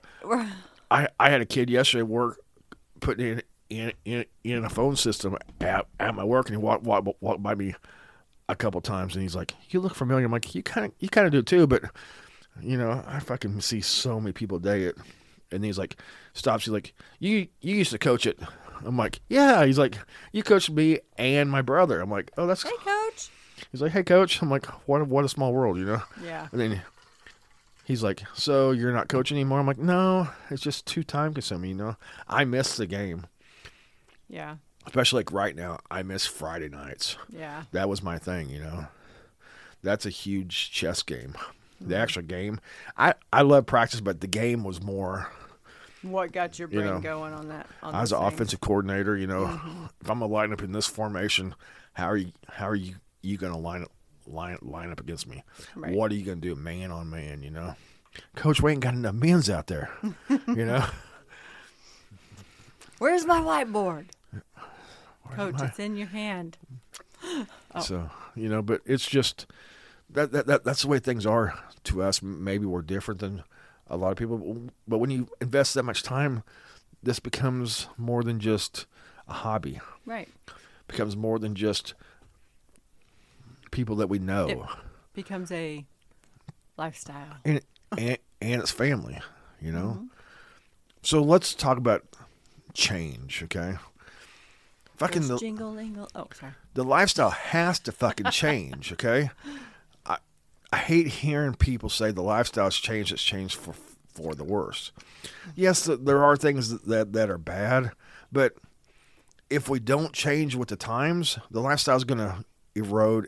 [0.91, 2.39] I I had a kid yesterday work
[2.99, 6.83] putting in in in, in a phone system at, at my work, and he walked,
[6.83, 7.73] walked walked by me
[8.47, 11.09] a couple times, and he's like, "You look familiar." I'm like, "You kind of you
[11.09, 11.83] kind of do too," but
[12.61, 14.95] you know, I fucking see so many people day it.
[15.51, 15.97] And he's like,
[16.33, 16.65] stops.
[16.65, 18.39] He's like, you you used to coach it.
[18.83, 19.65] I'm like, yeah.
[19.65, 19.97] He's like,
[20.31, 21.99] you coached me and my brother.
[22.01, 22.63] I'm like, oh, that's.
[22.63, 23.29] hey, coach.
[23.71, 24.41] He's like, hey, coach.
[24.41, 26.01] I'm like, what what a small world, you know.
[26.23, 26.47] Yeah.
[26.51, 26.81] And then
[27.85, 29.59] he's like, so you're not coaching anymore?
[29.59, 31.69] I'm like, no, it's just too time consuming.
[31.71, 33.27] You know, I miss the game,
[34.29, 34.55] Yeah.
[34.85, 35.79] especially like right now.
[35.89, 37.17] I miss Friday nights.
[37.29, 37.63] Yeah.
[37.71, 38.87] That was my thing, you know.
[39.83, 41.35] That's a huge chess game.
[41.79, 42.59] The actual game,
[42.97, 45.29] I I love practice, but the game was more.
[46.01, 47.67] What got your You brain know, going on that?
[47.83, 49.15] On I was an offensive coordinator.
[49.17, 49.85] You know, Mm-hmm.
[50.01, 51.53] if I'm gonna line up in this formation,
[51.93, 52.31] how are you?
[52.47, 52.95] How are you?
[53.25, 53.91] You gonna line up?
[54.27, 55.43] Line line up against me?
[55.75, 55.93] Right.
[55.93, 57.43] What are you gonna do, man on man?
[57.43, 57.75] You know,
[58.35, 59.89] Coach Wayne got enough men's out there.
[60.29, 60.85] you know,
[62.99, 64.05] Where's my whiteboard?
[65.31, 66.57] Coach, my- it's in your hand.
[67.73, 67.81] Oh.
[67.81, 69.47] so you know, but it's just
[70.11, 72.21] that, that that that's the way things are to us.
[72.21, 73.43] Maybe we're different than
[73.87, 76.43] a lot of people, but when you invest that much time,
[77.01, 78.85] this becomes more than just
[79.27, 79.79] a hobby.
[80.05, 80.29] Right.
[80.87, 81.95] becomes more than just
[83.75, 84.47] people that we know.
[84.47, 84.59] It
[85.13, 85.85] becomes a
[86.77, 87.37] lifestyle.
[87.43, 87.61] and,
[87.97, 89.19] and and it's family,
[89.61, 89.97] you know.
[89.97, 90.05] Mm-hmm.
[91.03, 92.03] So let's talk about
[92.73, 93.75] change, okay?
[94.95, 96.09] Fucking the, jingle lingle.
[96.15, 96.53] Oh, sorry.
[96.73, 99.29] the lifestyle has to fucking change, okay?
[100.05, 100.17] I
[100.71, 103.11] I hate hearing people say the lifestyle's changed.
[103.11, 103.75] It's changed for
[104.13, 104.93] for the worse.
[105.53, 107.91] Yes, there are things that that are bad,
[108.31, 108.53] but
[109.49, 113.27] if we don't change with the times, the lifestyle's going to erode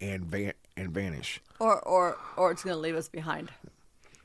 [0.00, 1.40] and van- and vanish.
[1.58, 3.50] Or or or it's going to leave us behind.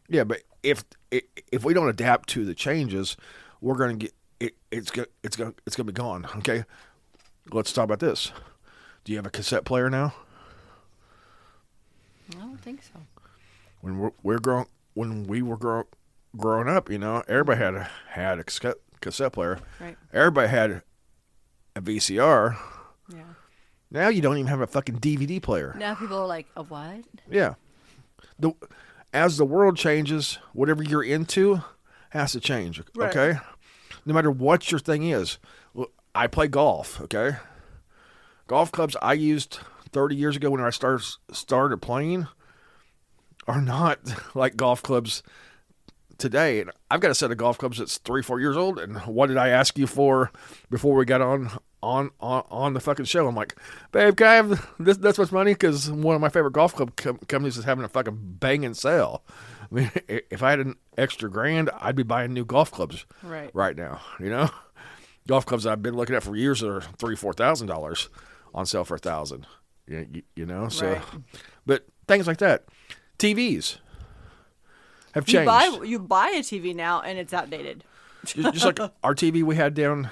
[0.08, 3.16] Yeah, but if if we don't adapt to the changes,
[3.62, 4.56] we're going to get it.
[4.72, 6.28] It's go, it's going it's going to be gone.
[6.38, 6.64] Okay,
[7.52, 8.32] let's talk about this.
[9.04, 10.14] Do you have a cassette player now?
[12.36, 13.00] I don't think so.
[13.82, 15.86] When we're, we're growing, when we were grow,
[16.38, 19.60] growing up, you know, everybody had a, had a cassette, cassette player.
[19.80, 19.98] Right.
[20.14, 20.84] Everybody had
[21.76, 22.58] a VCR.
[23.12, 23.24] Yeah.
[23.91, 25.75] Now you don't even have a fucking DVD player.
[25.78, 27.04] Now people are like, a what?
[27.30, 27.56] Yeah.
[28.38, 28.54] The
[29.13, 31.62] as the world changes, whatever you're into
[32.12, 32.82] has to change.
[32.95, 33.15] Right.
[33.15, 33.39] Okay.
[34.06, 35.38] no matter what your thing is.
[36.15, 37.38] I play golf, okay?
[38.47, 39.60] Golf clubs I used
[39.91, 42.28] 30 years ago when I started started playing
[43.47, 43.99] are not
[44.36, 45.23] like golf clubs
[46.20, 46.60] today.
[46.62, 48.78] And I've got a set of golf clubs that's three, four years old.
[48.80, 50.32] And what did I ask you for
[50.70, 51.50] before we got on
[51.82, 53.28] on on, on the fucking show?
[53.28, 53.56] I'm like,
[53.92, 55.54] babe, can I have this this much money?
[55.54, 59.24] Because one of my favorite golf club com- companies is having a fucking banging sale.
[59.72, 63.50] I mean, if I had an extra grand, I'd be buying new golf clubs Right.
[63.54, 64.02] right now.
[64.20, 64.50] You know,
[65.28, 68.10] golf clubs I've been looking at for years are three, four thousand dollars
[68.54, 69.46] on sale for a thousand.
[69.88, 71.02] You, you, you know, so Right.
[71.66, 72.66] but things like that,
[73.18, 73.78] TVs
[75.13, 75.45] have You changed.
[75.48, 77.84] buy you buy a TV now and it's outdated.
[78.26, 80.10] just, just like our TV we had down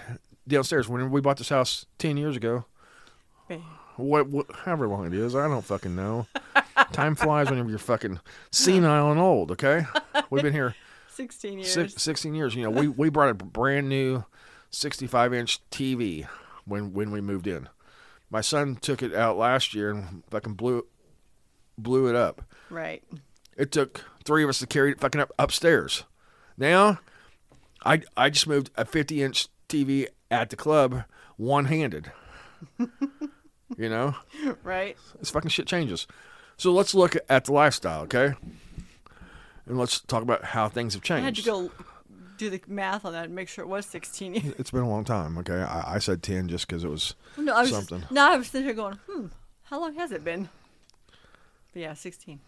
[0.48, 2.66] downstairs when we bought this house ten years ago.
[3.96, 6.28] What, what however long it is, I don't fucking know.
[6.92, 8.20] Time flies whenever you're fucking
[8.52, 9.50] senile and old.
[9.52, 9.86] Okay,
[10.30, 10.76] we've been here
[11.10, 11.74] Sixteen years.
[11.74, 12.54] six, 16 years.
[12.54, 14.24] You know, we, we brought a brand new
[14.70, 16.28] 65 inch TV
[16.66, 17.70] when when we moved in.
[18.30, 20.86] My son took it out last year and fucking blew
[21.76, 22.44] blew it up.
[22.70, 23.04] Right.
[23.58, 26.04] It took three of us to carry it fucking up upstairs.
[26.58, 27.00] Now,
[27.84, 31.06] I I just moved a 50 inch TV at the club
[31.38, 32.12] one handed.
[32.80, 34.16] you know,
[34.64, 34.98] right?
[35.20, 36.06] This fucking shit changes.
[36.58, 38.34] So let's look at the lifestyle, okay?
[39.66, 41.22] And let's talk about how things have changed.
[41.22, 41.72] I had to go
[42.38, 44.56] do the math on that and make sure it was 16 years.
[44.58, 45.62] It's been a long time, okay?
[45.62, 48.04] I, I said 10 just because it was, no, I was something.
[48.10, 49.28] No, I was sitting here going, hmm,
[49.64, 50.50] how long has it been?
[51.74, 52.40] But yeah, 16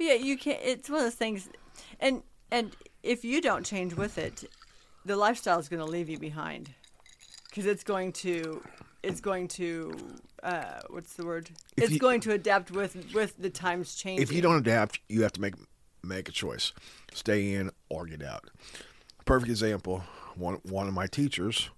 [0.00, 0.58] yeah, you can't.
[0.62, 1.48] It's one of those things,
[2.00, 4.44] and and if you don't change with it,
[5.04, 6.70] the lifestyle is going to leave you behind,
[7.48, 8.62] because it's going to,
[9.02, 9.92] it's going to,
[10.42, 11.50] uh, what's the word?
[11.76, 14.22] If it's you- going to adapt with with the times changing.
[14.22, 15.54] If you don't adapt, you have to make
[16.02, 16.72] make a choice:
[17.12, 18.50] stay in or get out.
[19.26, 20.02] Perfect example.
[20.34, 21.70] One one of my teachers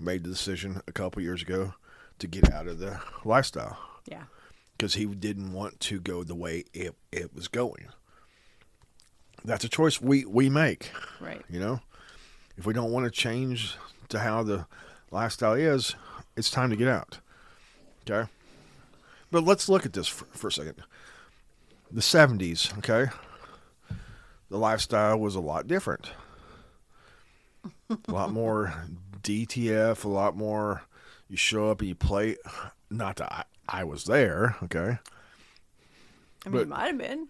[0.00, 1.74] made the decision a couple years ago
[2.18, 4.22] to get out of the lifestyle yeah,
[4.76, 7.88] because he didn't want to go the way it it was going.
[9.44, 10.90] That's a choice we we make.
[11.20, 11.42] right.
[11.48, 11.80] You know,
[12.56, 13.76] if we don't want to change
[14.08, 14.66] to how the
[15.10, 15.94] lifestyle is,
[16.36, 17.18] it's time to get out.
[18.08, 18.30] Okay.
[19.30, 20.82] But let's look at this for, for a second.
[21.90, 23.10] The 70s, okay?
[24.50, 26.10] The lifestyle was a lot different.
[27.90, 28.74] a lot more
[29.22, 30.82] DTF, a lot more
[31.28, 32.36] you show up and you play.
[32.90, 34.98] Not that I, was there, okay?
[36.44, 37.28] I mean, But- it might have been.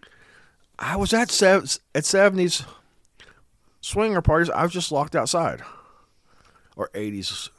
[0.79, 2.63] I was at sev- at seventies
[3.81, 4.49] swinger parties.
[4.51, 5.61] I was just locked outside,
[6.75, 7.49] or eighties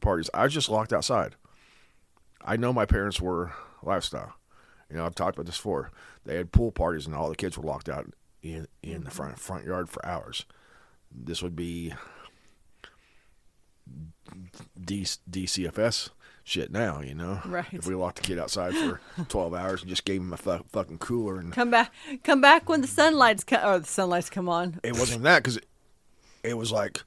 [0.00, 0.28] parties.
[0.34, 1.36] I was just locked outside.
[2.44, 4.34] I know my parents were lifestyle.
[4.90, 5.92] You know, I've talked about this before.
[6.24, 9.38] They had pool parties, and all the kids were locked out in in the front
[9.38, 10.44] front yard for hours.
[11.12, 11.94] This would be
[14.84, 16.10] D- DCFS
[16.44, 17.00] shit now.
[17.00, 17.66] You know, Right.
[17.72, 20.64] If we locked the kid outside for twelve hours and just gave him a fu-
[20.70, 24.48] fucking cooler and Come back, come back when the sunlights come, or the sunlights come
[24.48, 24.78] on.
[24.82, 25.66] it wasn't that because it,
[26.42, 27.02] it was like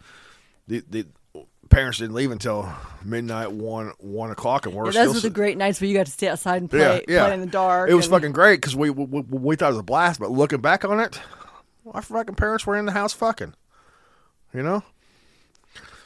[0.67, 1.06] the the
[1.69, 2.73] parents didn't leave until
[3.04, 6.06] midnight one one o'clock and we're Yeah, those were the great nights where you got
[6.06, 7.89] to stay outside and play, yeah yeah play in the dark.
[7.89, 10.32] It was and- fucking great because we, we we thought it was a blast, but
[10.32, 11.19] looking back on it,
[11.91, 13.54] our fucking parents were in the house fucking,
[14.54, 14.82] you know.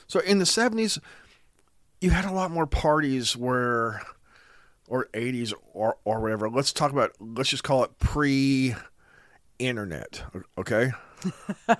[0.07, 0.99] So in the seventies,
[2.01, 4.01] you had a lot more parties where,
[4.87, 6.49] or eighties or or whatever.
[6.49, 7.11] Let's talk about.
[7.19, 10.23] Let's just call it pre-internet.
[10.57, 10.91] Okay.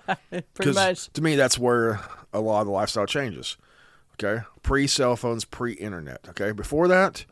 [0.54, 1.12] pretty much.
[1.14, 2.00] To me, that's where
[2.32, 3.58] a lot of the lifestyle changes.
[4.24, 6.20] Okay, pre cell phones, pre internet.
[6.30, 7.26] Okay, before that,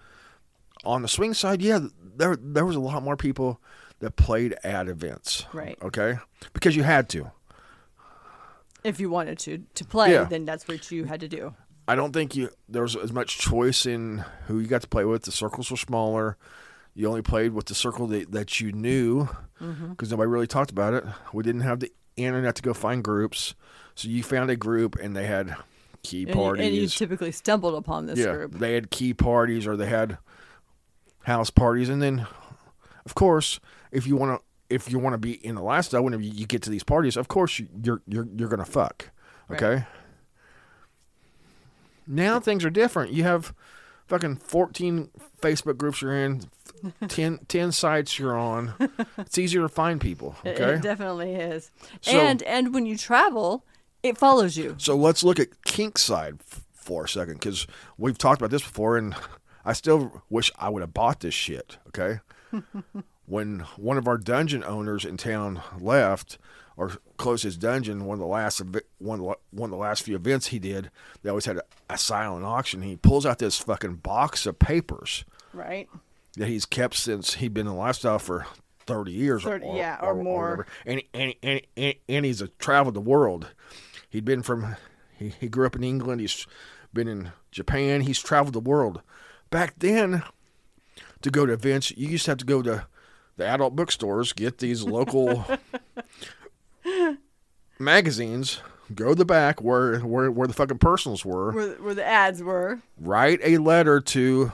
[0.84, 1.80] on the swing side, yeah,
[2.18, 3.62] there there was a lot more people
[4.00, 5.46] that played at events.
[5.54, 5.78] Right.
[5.84, 6.18] Okay,
[6.54, 7.30] because you had to.
[8.84, 10.24] If you wanted to to play, Yeah.
[10.24, 11.54] then that's what you had to do.
[11.90, 15.06] I don't think you there was as much choice in who you got to play
[15.06, 15.24] with.
[15.24, 16.38] The circles were smaller.
[16.94, 19.28] You only played with the circle that, that you knew
[19.60, 19.90] mm-hmm.
[19.90, 21.04] because nobody really talked about it.
[21.34, 23.56] We didn't have the internet to go find groups,
[23.96, 25.56] so you found a group and they had
[26.04, 26.66] key And you, parties.
[26.68, 28.54] and you typically stumbled upon this yeah, group.
[28.54, 30.20] they had key parties or they had
[31.24, 32.28] house parties, and then,
[33.04, 33.60] of course,
[33.92, 36.62] if you want to, if you want to be in the lifestyle, whenever you get
[36.64, 39.10] to these parties, of course you, you're you're you're gonna fuck,
[39.48, 39.86] Right.
[42.10, 43.14] Now things are different.
[43.14, 43.54] You have
[44.08, 45.10] fucking fourteen
[45.42, 46.42] Facebook groups you're in,
[47.08, 48.74] 10, 10 sites you're on.
[49.20, 50.36] It's easier to find people.
[50.44, 51.70] It- Okay, It definitely is.
[52.02, 53.64] So- and and when you travel,
[54.04, 54.76] it follows you.
[54.80, 57.68] So let's look at kink side f- for a second because
[57.98, 59.16] we've talked about this before, and
[59.64, 61.78] I still wish I would have bought this shit.
[61.90, 62.20] Okay,
[63.28, 66.38] when one of our dungeon owners in town left,
[66.80, 68.06] or close his dungeon.
[68.06, 68.62] One of the last
[69.00, 70.90] one one of the last few events he did,
[71.22, 72.82] they always had a, a silent auction.
[72.84, 75.90] He pulls out this fucking box of papers Right.
[76.38, 78.46] that he's kept since he'd been in lifestyle for
[78.86, 80.44] 30 years 30 yeah, or more.
[80.52, 80.68] whatever.
[80.86, 83.50] And, and, and, and, and he's a traveled the world.
[84.10, 84.76] He'd been from,
[85.18, 86.22] he, he grew up in England.
[86.22, 86.48] He's
[86.94, 88.02] been in Japan.
[88.02, 89.02] He's traveled the world.
[89.52, 90.24] Back then,
[91.22, 92.88] to go to events, you used to have to go to
[93.38, 95.46] the adult bookstores, get these local
[97.80, 98.62] magazines,
[98.94, 102.42] go to the back where, where, where the fucking personals were Where, where the ads
[102.44, 102.80] were.
[103.00, 104.52] write a letter to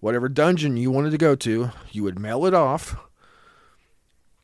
[0.00, 1.70] whatever dungeon you wanted to go to.
[1.90, 2.96] You would mail it off.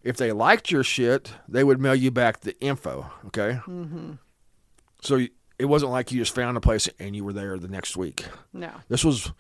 [0.03, 3.11] If they liked your shit, they would mail you back the info.
[3.27, 3.61] Okay.
[3.67, 4.13] Mm-hmm.
[5.03, 5.27] So
[5.59, 8.25] it wasn't like you just found a place and you were there the next week.
[8.53, 8.71] No.
[8.89, 9.31] This was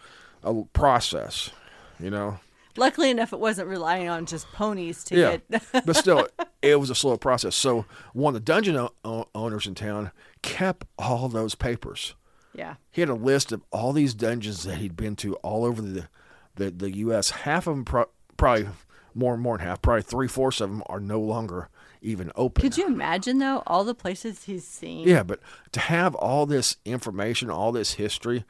[0.45, 1.51] a process,
[1.99, 2.39] you know.
[2.77, 5.85] Luckily enough, it wasn't relying on just ponies to Yeah, get.
[5.87, 6.27] but still,
[6.63, 7.55] it was a slow process.
[7.57, 12.15] So one of the dungeon o- owners in town kept all those papers.
[12.55, 12.75] yeah.
[12.91, 16.09] He had a list of all these dungeons that he'd been to all over the
[16.55, 17.31] the, the U.S.
[17.31, 18.69] Half of them, pro- probably
[19.15, 21.69] more and more than half, probably three fourths of them are no longer
[22.03, 22.61] even open.
[22.61, 25.09] Could you imagine though all the places he's seen?
[25.09, 25.41] Yeah, but
[25.73, 28.45] to have all this information, all this history,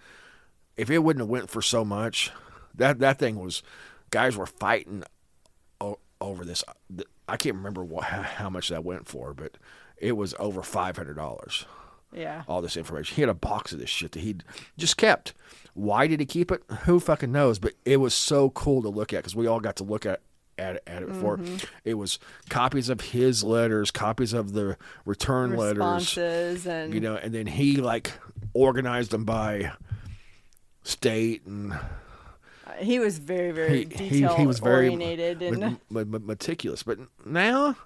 [0.77, 2.33] if it wouldn't have went for so much,
[2.75, 3.62] that that thing was,
[4.11, 5.05] guys were fighting
[5.81, 6.64] o- over this.
[6.66, 9.57] Uh, I can't remember what, how much that went for, but
[9.97, 11.64] it was over five hundred dollars.
[12.14, 12.42] Yeah.
[12.47, 13.16] all this information.
[13.16, 14.45] He had a box of this shit that he'd
[14.77, 15.33] just kept.
[15.73, 16.62] Why did he keep it?
[16.85, 17.59] Who fucking knows?
[17.59, 20.21] But it was so cool to look at because we all got to look at
[20.59, 21.38] at, at it before.
[21.38, 21.57] Mm-hmm.
[21.87, 22.18] It was
[22.51, 27.47] copies of his letters, copies of the return letters, Responses and you know, and then
[27.47, 28.12] he like
[28.53, 29.73] organized them by
[30.83, 31.75] state and
[32.78, 36.82] he was very very he, detail he, he was very oriented and met- met- meticulous.
[36.82, 37.76] But now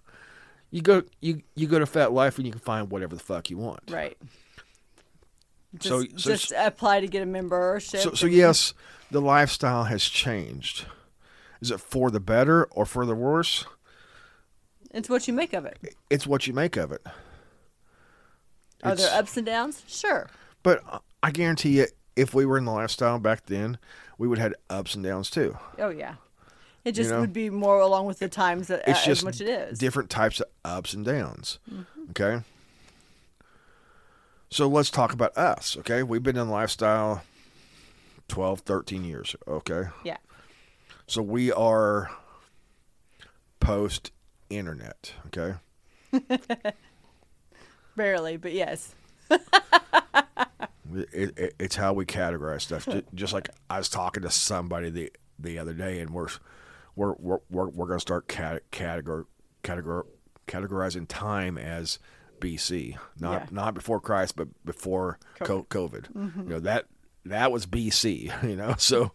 [0.70, 3.59] you go you you go to FetLife and you can find whatever the fuck you
[3.59, 3.81] want.
[3.90, 4.16] right.
[5.79, 8.01] Just, So- so just apply to get a membership.
[8.01, 8.72] So, so yes,
[9.11, 10.87] the lifestyle has changed.
[11.61, 13.64] Is it for the better or for the worse?
[14.92, 15.79] it's what you make of it.
[16.09, 17.05] It's what you make of it.
[18.83, 19.83] Are there ups and downs?
[19.87, 20.29] Sure.
[20.62, 20.83] But
[21.22, 23.79] I guarantee you, if we were in the lifestyle back then,
[24.19, 25.57] we would have had ups and downs too.
[25.79, 26.15] Oh yeah.
[26.85, 27.21] It just know?
[27.21, 29.79] would be more along with the times that, It's as just much it is.
[29.79, 31.59] different types of ups and downs.
[31.69, 32.11] Mm-hmm.
[32.11, 32.45] Okay.
[34.51, 35.77] So let's talk about us.
[35.81, 36.03] Okay.
[36.05, 37.23] We've been in lifestyle
[38.29, 39.35] 12, 13 years.
[39.49, 39.85] Okay.
[40.05, 40.19] yeah.
[41.09, 42.11] So we are
[43.61, 44.13] post
[44.49, 45.13] internet.
[45.27, 45.55] Okay.
[47.97, 48.95] Barely, but yes.
[50.94, 52.88] It, it, it's how we categorize stuff.
[53.14, 56.29] Just like I was talking to somebody the the other day, and we're
[56.94, 59.25] we're we're we're, we're going to start cat, categor,
[59.62, 60.05] categor,
[60.46, 61.99] categorizing time as
[62.40, 63.46] BC, not Yeah.
[63.51, 66.12] not before Christ, but before co- COVID.
[66.12, 66.42] Mm-hmm.
[66.42, 66.87] You know that
[67.25, 68.33] that was BC.
[68.49, 69.12] You know, so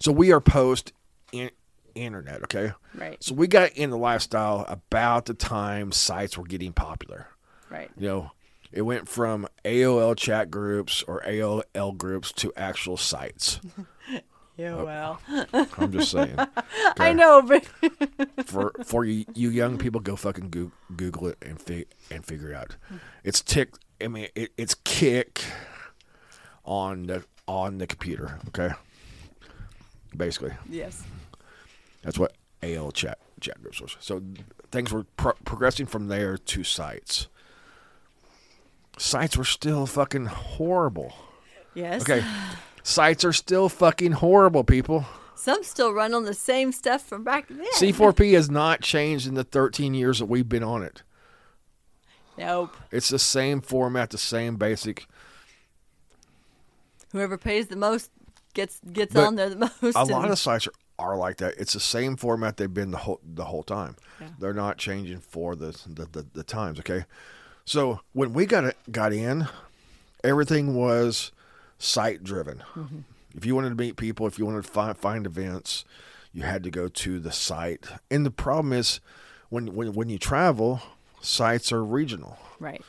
[0.00, 0.92] so we are post
[1.32, 1.50] in,
[1.94, 2.42] internet.
[2.44, 3.22] Okay, Right.
[3.22, 7.28] so we got in the lifestyle about the time sites were getting popular
[7.70, 7.90] Right.
[7.96, 8.30] you know,
[8.72, 13.60] it went from AOL chat groups or AOL groups to actual sites.
[14.56, 14.84] Yeah, Oh.
[14.84, 15.20] well.
[15.78, 16.36] I'm just saying.
[16.98, 17.64] I know, but
[18.44, 22.50] For for you, you young people, go fucking Google, Google it and fi- and figure
[22.50, 22.76] it out.
[23.24, 23.70] It's tick.
[24.02, 25.42] I mean, it, it's kick
[26.66, 28.38] on the on the computer.
[28.48, 28.68] Okay.
[30.14, 31.04] Basically, yes.
[32.02, 33.96] that's what AOL chat chat groups was.
[34.00, 34.20] So
[34.70, 37.28] things were pro- progressing from there to sites.
[38.98, 41.12] Sites were still fucking horrible.
[41.74, 42.02] Yes.
[42.02, 42.24] Okay.
[42.82, 45.06] Sites are still fucking horrible, people.
[45.34, 47.64] Some still run on the same stuff from back then.
[47.74, 51.02] C4P has not changed in the 13 years that we've been on it.
[52.36, 52.76] Nope.
[52.90, 55.06] It's the same format, the same basic.
[57.12, 58.10] Whoever pays the most
[58.54, 59.96] gets gets But on there the most.
[59.96, 61.54] A lot of sites are, are like that.
[61.58, 63.96] It's the same format they've been the whole the whole time.
[64.20, 64.28] Yeah.
[64.38, 66.78] They're not changing for the the, the the times.
[66.80, 67.04] Okay,
[67.70, 69.46] so when we got got in,
[70.24, 71.30] everything was
[71.78, 72.64] site driven.
[73.36, 75.84] If you wanted to meet people, if you wanted to find find events,
[76.32, 77.86] you had to go to the site.
[78.10, 78.98] And the problem is,
[79.50, 80.80] when when when you travel,
[81.20, 82.38] sites are regional.
[82.58, 82.82] right.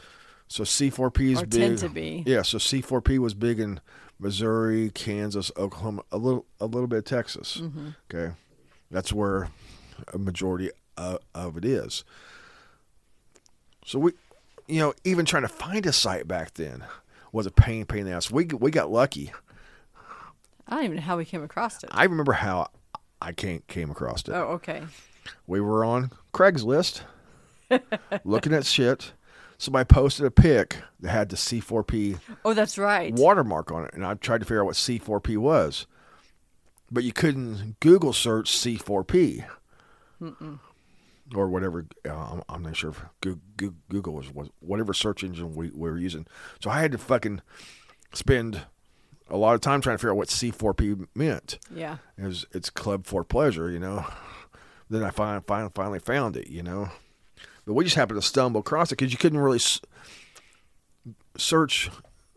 [0.48, 1.62] So C4P is Or big.
[1.62, 2.24] tend to be.
[2.26, 3.80] Yeah, so C4P was big in
[4.20, 7.58] Missouri, Kansas, Oklahoma, a little a little bit of Texas.
[7.62, 7.90] Mm-hmm.
[8.14, 8.34] Okay.
[8.90, 9.48] That's where
[10.14, 12.04] a majority of, of it is.
[13.86, 14.12] So we
[14.72, 16.84] you know, even trying to find a site back then
[17.32, 18.32] was a pain pain in the ass.
[18.32, 19.32] We we got lucky.
[20.68, 21.90] I don't even know how we came across it.
[21.92, 22.70] I remember how
[23.22, 24.32] I came came across it.
[24.32, 24.84] oh, okay.
[25.48, 27.02] We were on Craigslist.
[28.24, 29.14] looking at shit.
[29.58, 33.14] Somebody posted a pic that had the C4P Oh, that's right.
[33.14, 35.86] watermark on it, and I tried to figure out what C4P was,
[36.90, 39.46] but you couldn't Google search C4P
[41.36, 41.86] or whatever.
[42.08, 45.70] Uh, I'm, I'm not sure if Goo- Goo- Google was, was whatever search engine we,
[45.70, 46.26] we were using.
[46.62, 47.42] So I had to fucking
[48.14, 48.62] spend
[49.30, 51.58] a lot of time trying to figure out what C4P meant.
[51.74, 51.98] Yeah.
[52.18, 54.06] It was, it's Club for Pleasure, you know.
[54.90, 56.90] Then I finally, finally, finally found it, you know.
[57.66, 59.80] But we just happened to stumble across it because you couldn't really s-
[61.38, 61.90] search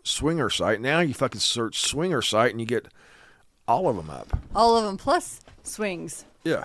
[0.03, 0.81] swinger site.
[0.81, 2.87] Now you fucking search swinger site and you get
[3.67, 4.39] all of them up.
[4.55, 6.25] All of them plus swings.
[6.45, 6.65] Yeah.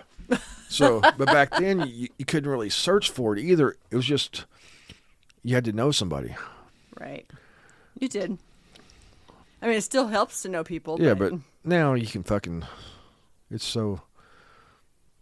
[0.69, 3.75] So, but back then you, you couldn't really search for it either.
[3.89, 4.45] It was just
[5.43, 6.35] you had to know somebody.
[6.99, 7.25] Right.
[7.97, 8.37] You did.
[9.61, 10.97] I mean, it still helps to know people.
[11.01, 12.63] Yeah, but now you can fucking.
[13.51, 14.01] It's so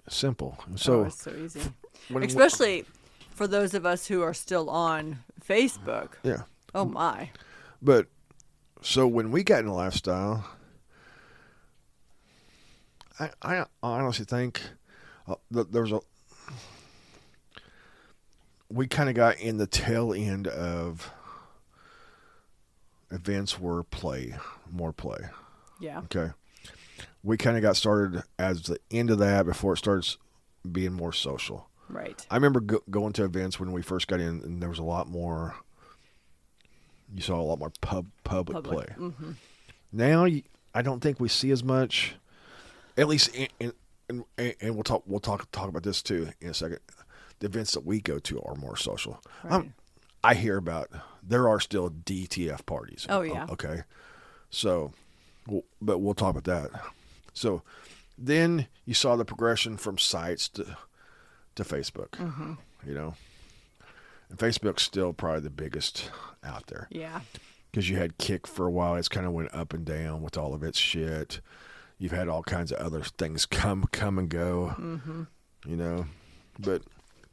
[0.10, 0.58] simple.
[0.60, 1.62] Oh, so oh, it's so easy.
[2.10, 2.86] when- Especially
[3.32, 6.14] for those of us who are still on Facebook.
[6.24, 6.42] yeah.
[6.76, 7.30] Oh my.
[7.82, 8.08] But
[8.82, 10.46] so when we got in lifestyle,
[13.20, 14.62] I I honestly think
[15.28, 16.00] uh, was a
[18.70, 21.12] we kind of got in the tail end of
[23.12, 24.36] events were play
[24.72, 25.20] more play.
[25.80, 26.00] Yeah.
[26.00, 26.32] Okay,
[27.24, 30.18] we kind of got started as the end of that before it starts
[30.70, 31.70] being more social.
[31.90, 32.26] Right.
[32.30, 34.84] I remember go- going to events when we first got in, and there was a
[34.84, 35.56] lot more.
[37.16, 38.88] You saw a lot more pub public, Public.
[38.98, 39.08] play.
[39.08, 39.32] hmm
[39.94, 42.16] Now, I don't think we see as much.
[42.98, 43.72] At least, in, in,
[44.10, 45.04] in, and we'll talk.
[45.06, 46.80] We'll talk talk about this too in a second.
[47.40, 49.22] The events that we go to are more social.
[49.44, 49.54] Right.
[49.54, 49.74] Um,
[50.24, 50.90] I hear about
[51.22, 53.06] there are still DTF parties.
[53.10, 53.46] Oh, yeah.
[53.50, 53.82] Okay.
[54.50, 54.92] So,
[55.48, 56.72] we'll, but we'll talk about that.
[57.34, 57.62] So,
[58.18, 60.78] then you saw the progression from sites to
[61.56, 62.10] to Facebook.
[62.12, 62.54] Mm-hmm.
[62.86, 63.14] You know,
[64.30, 66.10] and Facebook's still probably the biggest
[66.44, 67.22] out there Yeah.
[67.72, 68.96] because you had Kick for a while.
[68.96, 71.42] It's kind of went up and down with all of its shit.
[72.00, 74.76] You've had all kinds of other things come come and go.
[74.78, 75.24] Mm-hmm.
[75.66, 76.06] You know,
[76.60, 76.84] but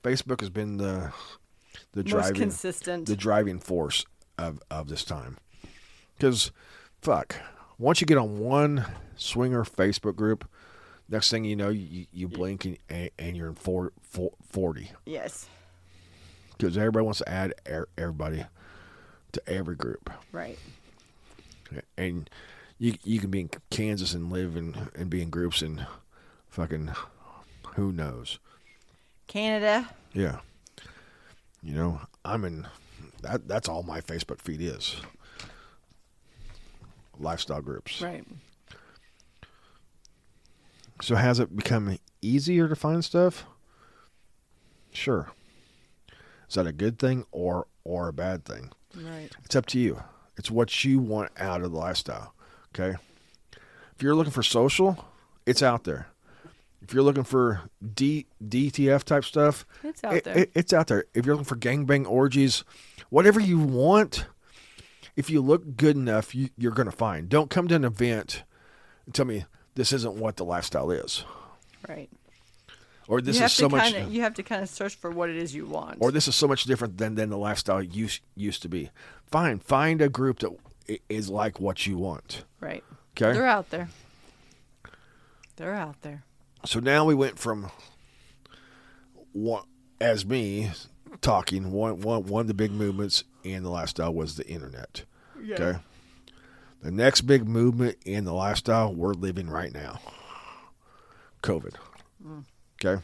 [0.03, 1.13] Facebook has been the
[1.93, 3.07] the Most driving consistent.
[3.07, 4.05] the driving force
[4.39, 5.39] of of this time.
[6.17, 6.51] Because
[7.03, 7.37] fuck,
[7.79, 8.87] once you get on one
[9.17, 10.49] swinger Facebook group,
[11.09, 15.49] next thing you know, you, you blink and, and you're in four, four, 40 yes.
[16.57, 18.45] because everybody wants to add er- everybody
[19.33, 20.11] to every group.
[20.33, 20.59] Right.
[21.97, 22.31] and
[22.79, 25.87] you you can be in Kansas and live in and be in groups and
[26.49, 26.93] fucking
[27.75, 28.39] who knows.
[29.27, 29.91] Canada.
[30.13, 30.41] Yeah.
[31.63, 32.67] You know, I'm in
[33.23, 34.97] that that's all my Facebook feed is.
[37.19, 38.03] Lifestyle groups.
[38.03, 38.25] Right.
[41.01, 43.45] So has it become easier to find stuff?
[44.93, 45.31] Sure.
[46.49, 48.71] Is that a good thing or or a bad thing?
[48.95, 49.31] Right.
[49.45, 50.03] It's up to you.
[50.37, 52.34] It's what you want out of the lifestyle.
[52.79, 52.97] Okay.
[53.97, 55.05] If you're looking for social,
[55.47, 56.09] it's out there.
[56.83, 57.63] If you're looking for
[57.95, 60.39] D, DTF type stuff, It's out it- there.
[60.39, 61.05] it- it's out there.
[61.15, 62.65] If you're looking for gangbang orgies,
[63.09, 64.27] whatever you want,
[65.17, 67.29] if you look good enough, you, you're going to find.
[67.29, 68.43] Don't come to an event
[69.07, 69.45] and tell me
[69.77, 71.25] this isn't what the lifestyle is,
[71.89, 72.11] right.
[73.09, 75.31] or this is so much, kind of you have to kind of search for what
[75.31, 75.99] it is you want.
[76.01, 78.91] or this is so much different than than the lifestyle used used to be.
[79.27, 80.51] Fine, find a group that
[81.09, 82.45] is like what you want.
[82.61, 82.85] right.
[83.17, 83.33] Okay.
[83.33, 83.89] They're out there.
[85.57, 86.25] They're out there.
[86.65, 87.71] So now we went from
[89.33, 89.63] one
[90.01, 90.73] as me
[91.21, 95.05] talking one one one of the big movements in the lifestyle was the internet.
[95.41, 95.55] Yeah.
[95.55, 95.79] Okay.
[96.83, 100.01] The next big movement in the lifestyle we're living right now.
[101.43, 101.75] COVID.
[102.27, 102.45] Mm.
[102.85, 103.03] Okay.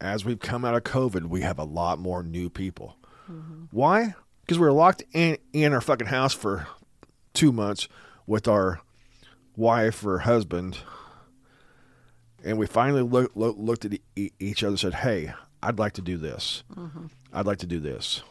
[0.00, 2.96] As we've come out of COVID, we have a lot more new people.
[3.30, 3.64] Mm-hmm.
[3.70, 4.14] Why?
[4.42, 6.66] Because we were locked in, in our fucking house for
[7.32, 7.88] two months
[8.26, 8.80] with our
[9.56, 10.78] wife or husband,
[12.44, 15.32] and we finally look, look, looked at e- each other and said, "Hey,
[15.62, 16.64] I'd like to do this.
[16.74, 17.06] Mm-hmm.
[17.32, 18.22] I'd like to do this."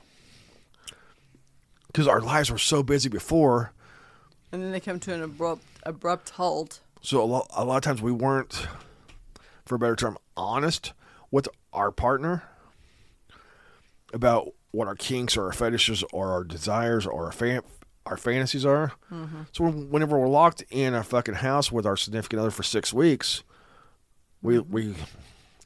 [1.88, 3.72] Because our lives were so busy before,
[4.52, 6.80] And then they come to an abrupt abrupt halt.
[7.02, 8.68] so a lot, a lot of times we weren't,
[9.66, 10.94] for a better term, honest
[11.32, 12.44] with our partner
[14.14, 17.62] about what our kinks or our fetishes or our desires or our fan,
[18.06, 18.94] our fantasies are.
[19.12, 19.44] Mm-hmm.
[19.52, 23.44] So whenever we're locked in a fucking house with our significant other for six weeks,
[24.42, 24.72] we mm-hmm.
[24.72, 24.96] we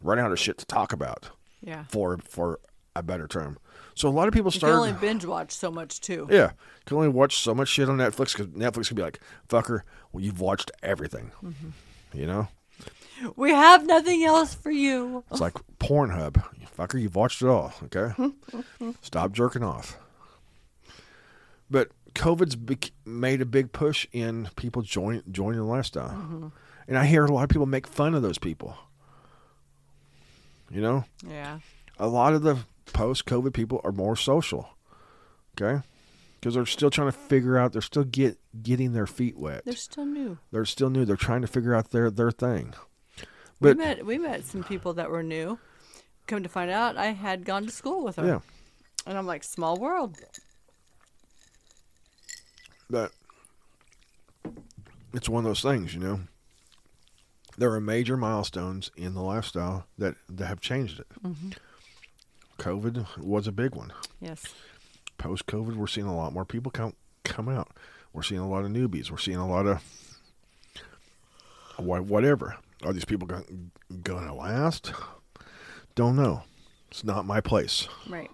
[0.02, 1.30] run out of shit to talk about.
[1.62, 1.86] Yeah.
[1.90, 2.60] For for
[2.96, 3.58] a better term.
[3.94, 4.72] So a lot of people You start.
[4.72, 6.28] can only binge watch so much too.
[6.30, 9.20] Yeah, you can only watch so much shit on Netflix because Netflix can be like,
[9.48, 9.82] "Fucker,
[10.12, 11.70] well, you've watched everything," mm-hmm.
[12.14, 12.50] you know.
[13.36, 15.24] We have nothing else for you.
[15.32, 16.44] It's like Pornhub.
[16.78, 18.14] Fucker, you've watched it all, okay?
[19.02, 19.98] Stop jerking off.
[21.72, 26.10] But COVID's bec- made a big push in people join, joining the lifestyle.
[26.10, 26.48] Mm-hmm.
[26.88, 28.76] And I hear a lot of people make fun of those people.
[30.70, 31.06] You know?
[31.26, 31.60] Yeah.
[32.00, 32.58] a lot of the
[32.88, 34.70] post COVID people are more social.
[35.60, 35.82] Okay?
[36.40, 39.64] Because they're still trying to figure out, they're still get getting their feet wet.
[39.66, 40.38] They're still new.
[40.52, 41.06] They're still new.
[41.06, 42.74] They're trying to figure out their their thing.
[43.60, 45.58] We met we met some people that were new.
[46.28, 48.26] Come to find out, I had gone to school with her.
[48.26, 48.40] yeah,
[49.06, 50.18] And I'm like, small world.
[52.90, 53.12] But
[55.14, 56.22] it's one of those things, you know.
[57.58, 61.08] There are major milestones in the lifestyle that that have changed it.
[61.24, 61.52] Mm-hmm.
[62.58, 63.94] COVID was a big one.
[64.20, 64.44] Yes.
[65.18, 66.94] post COVID, we're seeing a lot more people come
[67.24, 67.70] come out.
[68.14, 69.12] We're seeing a lot of newbies.
[69.12, 69.82] We're seeing a lot of
[71.78, 72.58] whatever.
[72.84, 74.94] Are these people going to last?
[75.96, 76.44] Don't know.
[76.92, 77.88] It's not my place.
[78.10, 78.30] Right.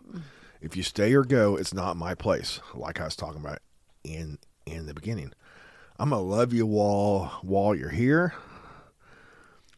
[0.62, 2.60] If you stay or go, it's not my place.
[2.74, 3.60] Like I was talking about
[4.04, 5.34] in in the beginning.
[5.98, 8.34] I'm gonna love you while while you're here.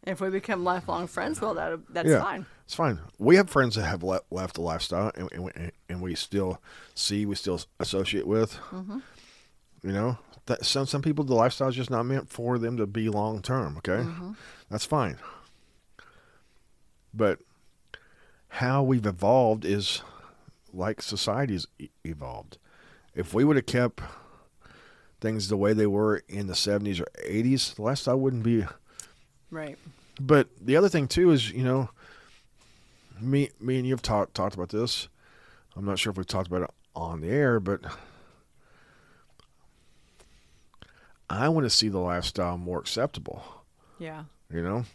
[0.06, 2.46] If we become lifelong friends, well, that that's yeah, fine.
[2.66, 3.00] It's fine.
[3.18, 6.62] We have friends that have le- left the lifestyle, and, and, we- and we still
[6.96, 8.54] see, we still associate with.
[8.72, 9.00] Mm-hmm.
[9.84, 12.86] You know, that some some people the lifestyle is just not meant for them to
[12.86, 13.78] be long term.
[13.78, 14.32] Okay, mm-hmm.
[14.70, 15.18] that's fine.
[17.14, 17.40] But
[18.50, 20.02] how we've evolved is
[20.74, 21.68] like society's
[22.04, 22.58] evolved.
[23.16, 24.02] If we would have kept
[25.22, 28.66] things the way they were in the '70s or '80s, the lifestyle wouldn't be
[29.52, 29.78] Right.
[30.20, 31.90] but the other thing too is, you know,
[33.22, 35.08] me me and you've talked talked about this.
[35.76, 37.82] I'm not sure if we've talked about it on the air, but
[41.34, 43.44] I want to see the lifestyle more acceptable,
[44.00, 44.24] Yeah.
[44.52, 44.86] you know?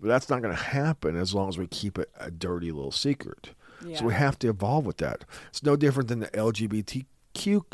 [0.00, 2.92] But that's not going to happen as long as we keep it a dirty little
[2.92, 3.50] secret.
[3.84, 3.98] Yeah.
[3.98, 5.24] So we have to evolve with that.
[5.48, 7.64] It's no different than the LGBTQ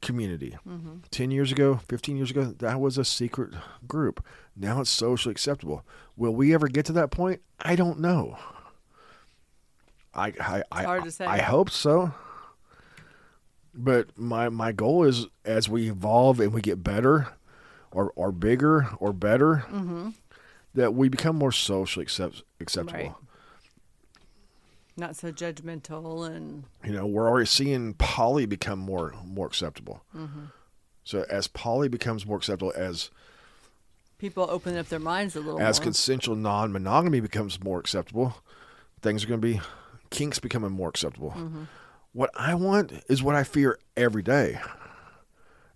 [0.00, 0.56] community.
[0.66, 0.98] Mm-hmm.
[1.10, 3.52] 10 years ago, 15 years ago, that was a secret
[3.88, 4.24] group.
[4.56, 5.84] Now it's socially acceptable.
[6.16, 7.40] Will we ever get to that point?
[7.60, 8.38] I don't know.
[10.14, 11.26] I I I, hard to say.
[11.26, 12.12] I hope so.
[13.80, 17.28] But my my goal is as we evolve and we get better
[17.92, 20.10] or or bigger or better mm-hmm.
[20.74, 22.98] that we become more socially accept, acceptable.
[22.98, 23.14] Right.
[24.96, 30.02] Not so judgmental and You know, we're already seeing poly become more more acceptable.
[30.14, 30.46] Mm-hmm.
[31.04, 33.10] So as poly becomes more acceptable, as
[34.18, 35.84] people open up their minds a little as more.
[35.84, 38.42] consensual non-monogamy becomes more acceptable,
[39.02, 39.60] things are going to be
[40.10, 41.30] kinks becoming more acceptable.
[41.30, 41.62] Mm-hmm.
[42.12, 44.58] What I want is what I fear every day.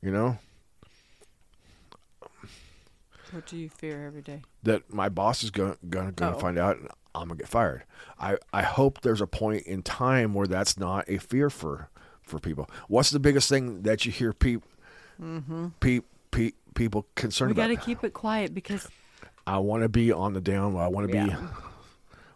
[0.00, 0.38] You know
[3.30, 4.42] what do you fear every day?
[4.62, 6.38] that my boss is going going to Oh.
[6.38, 7.84] find out and I'm going to get fired.
[8.18, 11.88] I I hope there's a point in time where that's not a fear for
[12.22, 12.68] for people.
[12.88, 14.68] What's the biggest thing that you hear people
[15.20, 15.68] mm-hmm.
[15.80, 17.68] pe- pe- people concerned about?
[17.68, 18.88] We got to keep it quiet because
[19.46, 20.74] I want to be on the down.
[20.74, 20.80] low.
[20.80, 21.34] I want to be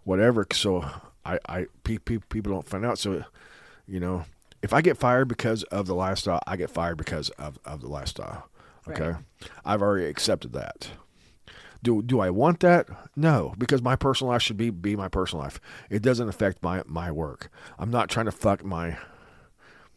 [0.04, 0.46] whatever.
[0.52, 0.84] So
[1.24, 2.98] I, I pe- pe- people don't find out.
[2.98, 3.24] So,
[3.86, 4.24] you know,
[4.62, 7.88] if I get fired because of the lifestyle, I get fired because of, of the
[7.88, 8.48] lifestyle.
[8.88, 9.16] Okay, Right.
[9.64, 10.90] I've already accepted that.
[11.82, 12.88] Do do I want that?
[13.16, 15.60] No, because my personal life should be be my personal life.
[15.90, 17.50] It doesn't affect my my work.
[17.78, 18.96] I'm not trying to fuck my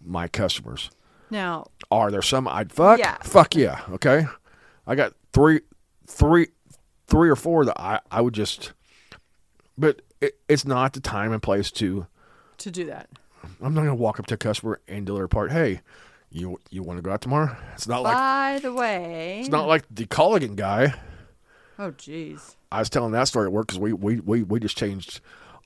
[0.04, 0.90] my customers.
[1.30, 3.00] now Are there some I'd fuck?
[3.00, 3.18] Yeah.
[3.22, 3.82] Fuck yeah.
[3.90, 4.26] Okay.
[4.88, 5.62] I got three,
[6.08, 6.48] three,
[7.06, 8.74] three or four that I, I would just,
[9.78, 12.08] but it, it's not the time and place to,
[12.58, 13.08] to do that.
[13.62, 15.52] I'm not going to walk up to a customer and deliver a part.
[15.52, 15.82] Hey,
[16.32, 17.56] you, you want to go out tomorrow?
[17.74, 20.94] It's not like, By the way, it's not like the Culligan guy.
[21.78, 24.78] oh jeez, I was telling that story at work because we, we, we, we just
[24.78, 25.22] changed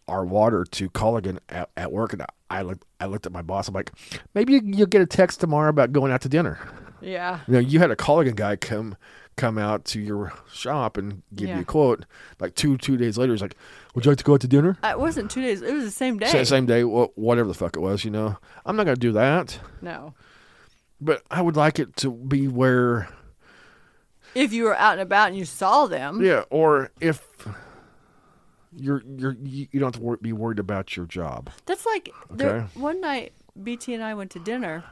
[0.08, 2.14] our water to Culligan at, at work.
[2.14, 3.68] And I, I looked, I looked at my boss.
[3.68, 3.92] I'm like,
[4.34, 6.60] maybe you, you'll get a text tomorrow about going out to dinner.
[7.02, 8.96] yeah, You know, you had a Culligan guy come
[9.36, 12.06] come out to your shop and give you a quote.
[12.40, 13.56] Like two two days later, he's like,
[13.94, 15.62] "Would you like to go out to dinner?" Uh, it wasn't two days.
[15.62, 16.28] It was the same day.
[16.28, 18.04] Sa- Same day, wha- whatever the fuck it was.
[18.06, 20.14] You know, I'm not gonna do that, No,
[21.02, 23.08] but I would like it to be where,
[24.36, 27.28] if you were out and about and you saw them, yeah, or if
[28.76, 31.50] you're you're you you don't have to wor- be worried about your job.
[31.66, 32.68] That's like there, Okay.
[32.80, 34.84] one night BT and I went to dinner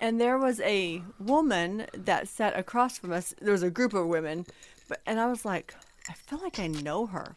[0.00, 3.34] and there was a woman that sat across from us.
[3.40, 4.46] There was a group of women,
[4.88, 5.74] but and I was like,
[6.08, 7.34] I feel like I know her.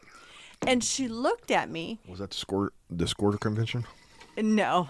[0.68, 2.00] And she looked at me.
[2.08, 3.86] Was that the score the squirter convention?
[4.38, 4.90] No.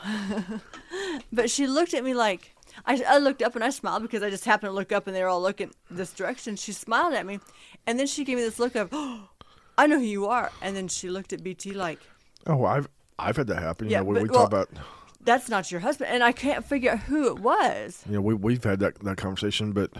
[1.33, 2.53] but she looked at me like
[2.85, 5.15] I, I looked up and I smiled because I just happened to look up and
[5.15, 6.55] they were all looking this direction.
[6.55, 7.39] She smiled at me,
[7.87, 9.29] and then she gave me this look of, oh,
[9.77, 10.51] I know who you are.
[10.61, 11.99] And then she looked at BT like,
[12.47, 13.87] Oh, I've I've had that happen.
[13.87, 14.69] You Yeah, know, when but- we well- talk about
[15.23, 16.09] that's not your husband.
[16.11, 18.03] And I can't figure out who it was.
[18.07, 19.91] you know, we we've had that that conversation, but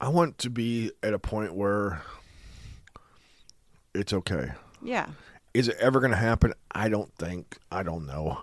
[0.00, 2.02] I want to be at a point where
[3.94, 4.52] it's okay.
[4.82, 5.06] Yeah.
[5.54, 6.54] Is it ever going to happen?
[6.72, 7.58] I don't think.
[7.72, 8.42] I don't know.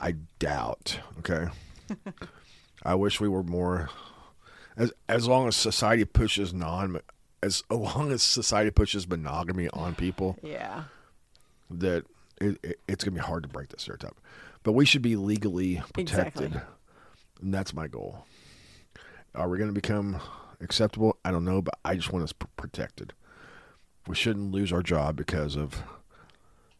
[0.00, 0.98] I doubt.
[1.20, 1.46] Okay.
[2.82, 3.90] I wish we were more.
[4.76, 7.00] As as long as society pushes non,
[7.42, 10.84] as long as society pushes monogamy on people, Yeah.
[11.70, 12.04] that
[12.40, 14.14] it, it, it's going to be hard to break that stereotype.
[14.62, 16.60] But we should be legally protected, Exactly.
[17.42, 18.24] and that's my goal.
[19.34, 20.20] Are we going to become
[20.60, 21.16] acceptable?
[21.24, 23.12] I don't know, but I just want us protected.
[24.08, 25.82] We shouldn't lose our job because of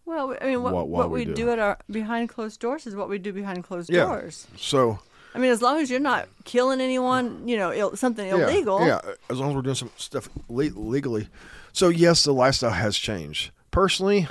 [0.06, 1.50] Well, I mean, what, What- what, what we we do.
[1.50, 4.06] at our behind closed doors is what we do behind closed Yeah.
[4.06, 4.46] doors.
[4.56, 4.98] so.
[5.34, 8.84] I mean, as long as you're not killing anyone, you know, Ill, something Yeah, illegal.
[8.84, 11.28] Yeah, as long as we're doing some stuff le- legally.
[11.74, 13.50] So yes, the lifestyle has changed.
[13.70, 14.26] Personally,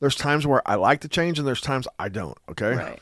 [0.00, 2.36] there's times where I like to change, and there's times I don't.
[2.50, 3.00] Okay, Right.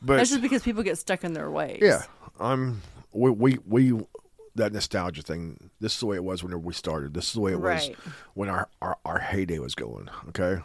[0.00, 1.78] but That's just because people get stuck in their ways.
[1.82, 2.02] yeah,
[2.40, 2.80] I'm
[3.12, 4.06] we we we
[4.54, 5.70] that nostalgia thing.
[5.80, 7.14] This is the way it was whenever we started.
[7.14, 7.90] This is the way it Right.
[7.96, 10.08] was when our, our our heyday was going.
[10.28, 10.62] Okay.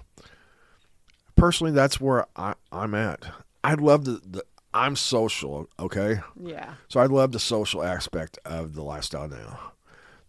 [1.36, 3.26] Personally, that's where I I'm at.
[3.64, 5.68] I love the, the I'm social.
[5.80, 6.20] Okay.
[6.40, 6.74] Yeah.
[6.90, 9.72] So I love the social aspect of the lifestyle now.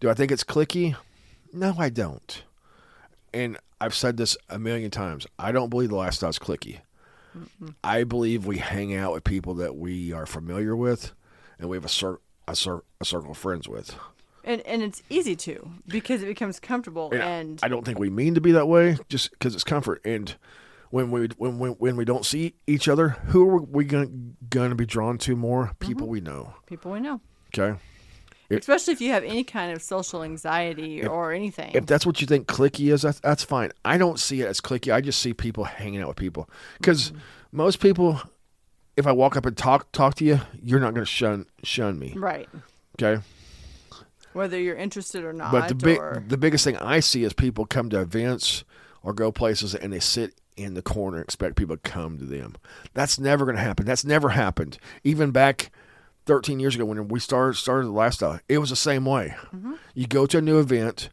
[0.01, 0.97] Do I think it's clicky?
[1.53, 2.43] No, I don't.
[3.35, 5.27] And I've said this a million times.
[5.39, 6.81] I don't believe the lifestyle's clicky.
[7.85, 11.13] I believe we hang out with people that we are familiar with,
[11.61, 12.19] and we have a, cir-
[12.53, 13.95] a, cir- a circle of friends with.
[14.43, 18.09] And and it's easy to because it becomes comfortable And, and I don't think we
[18.09, 20.01] mean to be that way, just because it's comfort.
[20.05, 20.35] And
[20.91, 24.75] when we when, when when we don't see each other, who are we going to
[24.75, 25.73] be drawn to more?
[25.79, 26.13] People mm-hmm.
[26.13, 26.55] we know.
[26.67, 27.21] people we know.
[27.55, 27.79] Okay.
[28.51, 31.71] Especially if you have any kind of social anxiety or anything.
[31.73, 33.71] if that's what you think clicky is, that's, that's fine.
[33.85, 34.93] I don't see it as clicky.
[34.93, 36.51] I just see people hanging out with people.
[36.79, 37.19] Because mm-hmm.
[37.53, 38.21] most people,
[39.01, 41.99] if I walk up and talk talk to you, you're not going to shun shun
[41.99, 42.15] me.
[42.17, 42.49] right.
[43.01, 43.23] Okay.
[44.33, 45.51] Whether you're interested or not.
[45.51, 48.63] But the big or, the biggest thing I see is people come to events
[49.03, 52.25] or go places and they sit in the corner and expect people to come to
[52.25, 52.55] them.
[52.95, 53.87] That's never going to happen.
[53.87, 54.79] That's never happened.
[55.03, 55.73] Even back
[56.27, 59.35] 13 years ago when we started started the lifestyle, it was the same way.
[59.55, 59.75] Mm-hmm.
[59.95, 61.09] You go to a new event,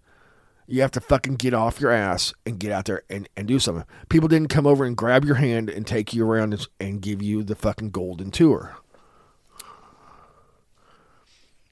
[0.67, 3.57] you have to fucking get off your ass and get out there and, and do
[3.57, 3.85] something.
[4.09, 7.21] People didn't come over and grab your hand and take you around and, and give
[7.21, 8.75] you the fucking golden tour.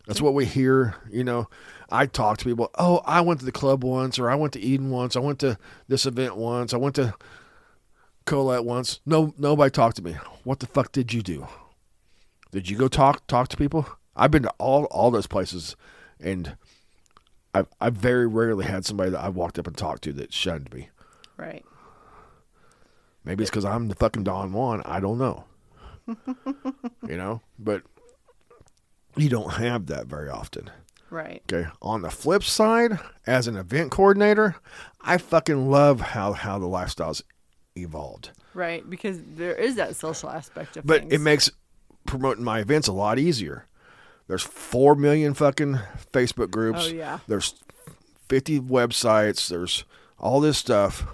[0.08, 1.50] That's what we hear, you know.
[1.92, 4.60] I talk to people, oh, I went to the club once, or I went to
[4.60, 7.14] Eden once, I went to this event once, I went to
[8.26, 9.02] Colette once.
[9.06, 10.14] No, nobody talked to me.
[10.44, 11.48] What the fuck did you do?
[12.52, 13.88] Did you go talk talk to people?
[14.16, 15.76] I've been to all all those places,
[16.20, 16.58] and
[17.60, 20.74] I I very rarely had somebody that I walked up and talked to that shunned
[20.74, 20.90] me.
[21.38, 21.64] right.
[23.24, 24.84] Maybe it's because I'm the fucking Don Juan.
[24.86, 25.46] I don't know.
[27.08, 27.82] you know, but
[29.18, 30.70] you don't have that very often.
[31.10, 31.42] Right.
[31.52, 31.68] Okay.
[31.82, 34.56] On the flip side, as an event coordinator,
[35.02, 37.24] I fucking love how how the lifestyles
[37.76, 38.30] evolved.
[38.54, 38.88] Right.
[38.88, 41.14] Because there is that social aspect of But things.
[41.14, 41.50] it makes
[42.06, 43.66] promoting my events a lot easier.
[44.28, 45.80] There's four million fucking
[46.12, 46.88] Facebook groups.
[46.88, 47.20] Oh, yeah.
[47.28, 47.56] There's
[48.28, 49.48] fifty websites.
[49.48, 49.86] There's
[50.20, 51.06] all this stuff.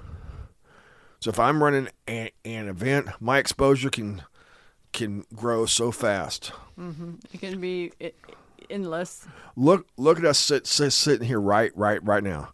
[1.20, 4.24] So if I'm running an, an event, my exposure can
[4.94, 6.52] can grow so fast.
[6.80, 7.16] Mm-hmm.
[7.32, 7.92] it can be
[8.70, 9.28] endless.
[9.56, 12.54] Look look at us sit, sit, sitting here right right right now.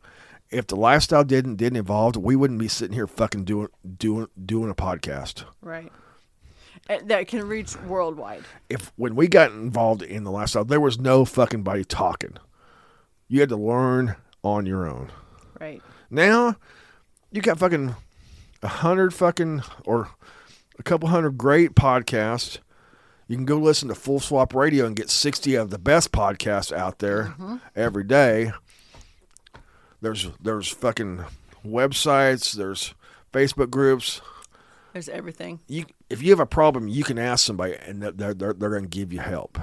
[0.49, 4.69] If the lifestyle didn't didn't evolve, we wouldn't be sitting here fucking doing doing doing
[4.69, 5.43] a podcast.
[5.61, 5.91] Right.
[6.89, 8.43] Uh, That can reach worldwide.
[8.69, 12.37] If when we got involved in the lifestyle, there was no fucking body talking.
[13.27, 15.11] You had to learn on your own.
[15.59, 15.81] Right.
[16.09, 16.55] Now
[17.31, 17.95] you got fucking
[18.63, 20.09] a hundred fucking or
[20.79, 22.59] a couple hundred great podcasts.
[23.27, 26.71] You can go listen to Full Swap Radio and get sixty of the best podcasts
[26.71, 27.35] out there
[27.75, 28.51] every day.
[30.01, 31.25] There's there's fucking
[31.65, 32.53] websites.
[32.53, 32.93] There's
[33.33, 34.21] Facebook groups.
[34.93, 35.59] There's everything.
[35.67, 38.83] You if you have a problem, you can ask somebody, and they're they're, they're going
[38.83, 39.57] to give you help.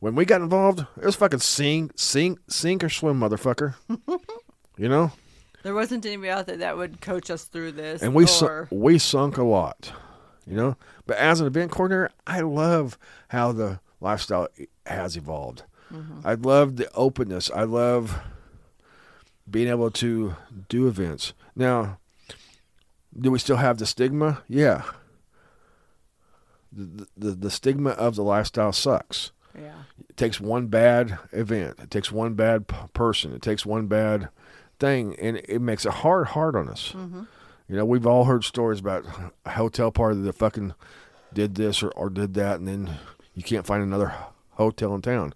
[0.00, 3.74] When we got involved, it was fucking sink sink sink or swim, motherfucker.
[4.76, 5.12] you know.
[5.62, 8.02] There wasn't anybody out there that would coach us through this.
[8.02, 9.92] and we or, su- we sunk a lot,
[10.46, 10.76] you know.
[11.06, 14.48] But as an event coordinator, I love how the lifestyle
[14.84, 15.62] has evolved.
[15.92, 16.20] Mm-hmm.
[16.26, 17.50] I love the openness.
[17.54, 18.20] I love
[19.50, 20.36] being able to
[20.68, 21.32] do events.
[21.56, 21.98] Now,
[23.18, 24.42] do we still have the stigma?
[24.48, 24.82] Yeah.
[26.76, 29.30] The, the the stigma of the lifestyle sucks.
[29.54, 29.82] Yeah.
[30.08, 31.78] It takes one bad event.
[31.80, 33.32] It takes one bad p- person.
[33.32, 34.28] It takes one bad
[34.80, 36.92] thing, and it makes it hard, hard on us.
[36.92, 37.22] Mm-hmm.
[37.68, 39.04] You know, we've all heard stories about
[39.46, 40.74] a hotel party that fucking
[41.32, 42.90] did this or, or did that, and then
[43.34, 44.12] you can't find another
[44.52, 45.34] hotel in town.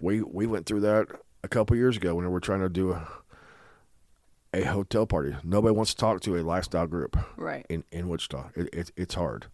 [0.00, 1.08] We we went through that
[1.42, 3.08] a couple years ago when we were trying to do a
[4.54, 5.36] a hotel party.
[5.44, 7.64] Nobody wants to talk to a lifestyle group Right.
[7.68, 8.50] in in Wichita.
[8.54, 9.46] It, it it's hard,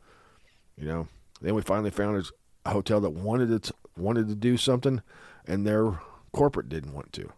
[0.78, 1.08] you know.
[1.40, 2.30] Then we finally found
[2.64, 5.02] a hotel that wanted to wanted to do something,
[5.46, 5.98] and their
[6.32, 7.30] corporate didn't want to.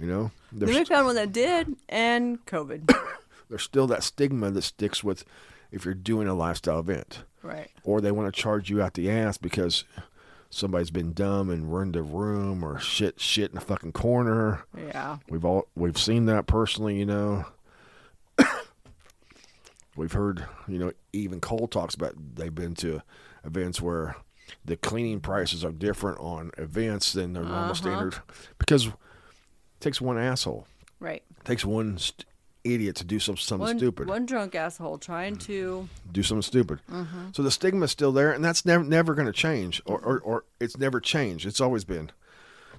[0.00, 2.92] You know, Then we found one that did, and COVID.
[3.50, 5.24] there's still that stigma that sticks with
[5.70, 7.70] if you're doing a lifestyle event, right.
[7.84, 9.84] or they want to charge you out the ass because
[10.48, 14.64] somebody's been dumb and ruined a room or shit shit in a fucking corner.
[14.76, 15.18] Yeah.
[15.28, 17.46] We've all we've seen that personally, you know.
[19.96, 23.02] We've heard, you know, even Cole talks about they've been to
[23.44, 24.16] events where
[24.64, 27.74] the cleaning prices are different on events than their normal Uh-huh.
[27.74, 28.14] standard
[28.58, 28.92] because it
[29.80, 30.66] takes one asshole,
[31.00, 31.22] Right.
[31.38, 32.24] it takes one st-
[32.64, 35.88] idiot to do some, something One, stupid, one drunk asshole trying to.
[36.12, 36.78] do something stupid.
[36.90, 37.28] Mm-hmm.
[37.32, 40.20] So the stigma is still there, and that's never never going to change, or, or
[40.20, 41.44] or it's never changed.
[41.44, 42.10] It's always been.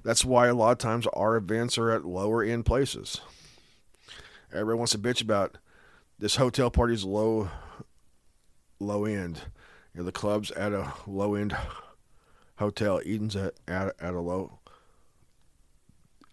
[0.03, 3.20] That's why a lot of times our events are at lower end places.
[4.53, 5.57] Everybody wants to bitch about
[6.24, 7.49] this hotel party's low
[8.80, 9.41] low end.
[9.93, 11.53] You know, the club's at a low end
[12.55, 13.01] hotel.
[13.05, 14.59] Eden's at at, at a low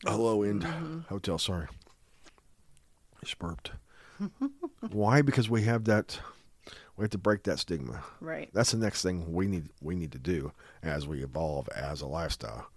[0.06, 1.00] a low end mm-hmm.
[1.08, 1.38] hotel.
[1.38, 1.66] Sorry,
[3.16, 3.72] I burped.
[4.92, 5.22] Why?
[5.22, 6.20] Because we have that.
[6.96, 8.04] We have to break that stigma.
[8.20, 8.48] Right.
[8.52, 10.52] That's the next thing we need we need to do
[10.84, 12.68] as we evolve as a lifestyle.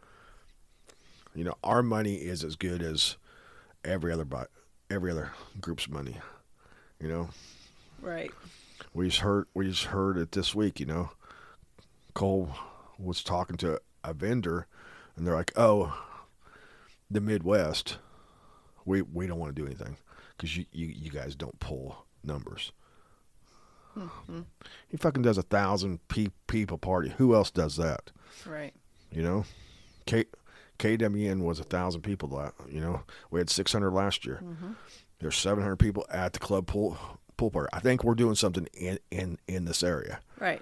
[1.36, 3.18] You know, our money is as good as
[3.86, 4.26] every other
[4.90, 6.18] every other group's money.
[7.04, 7.30] You know,
[8.02, 8.32] Right.
[8.94, 10.80] we just heard we just heard it this week.
[10.80, 11.10] You know,
[12.14, 12.50] Cole
[12.98, 14.68] was talking to a vendor,
[15.18, 15.94] and they're like, "Oh,
[17.12, 17.98] the Midwest,
[18.86, 19.98] we we don't want to do anything
[20.38, 22.72] because you, you you guys don't pull numbers."
[23.98, 24.44] Mm-hmm.
[24.88, 27.10] He fucking does a thousand pe- people party.
[27.18, 28.12] Who else does that?
[28.46, 28.74] Right.
[29.12, 29.44] You know,
[30.06, 30.24] K
[30.80, 32.52] KWN was a thousand people.
[32.70, 34.40] You know, we had six hundred last year.
[34.44, 34.72] Mm-hmm.
[35.20, 36.98] There's seven hundred people at the club pool
[37.38, 37.70] pool party.
[37.74, 40.20] I think we're doing something in in in this area.
[40.40, 40.62] Right.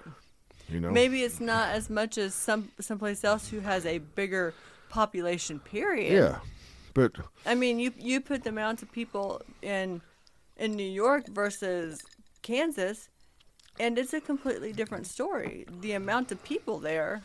[0.68, 4.54] You know, Maybe it's not as much as some someplace else who has a bigger
[4.88, 5.58] population.
[5.58, 6.12] Period.
[6.12, 6.38] yeah,
[6.94, 7.12] but
[7.44, 10.00] I mean, you you put the amount of people in
[10.56, 12.02] in New York versus
[12.42, 13.08] Kansas,
[13.80, 15.66] and it's a completely different story.
[15.80, 17.22] The amount of people there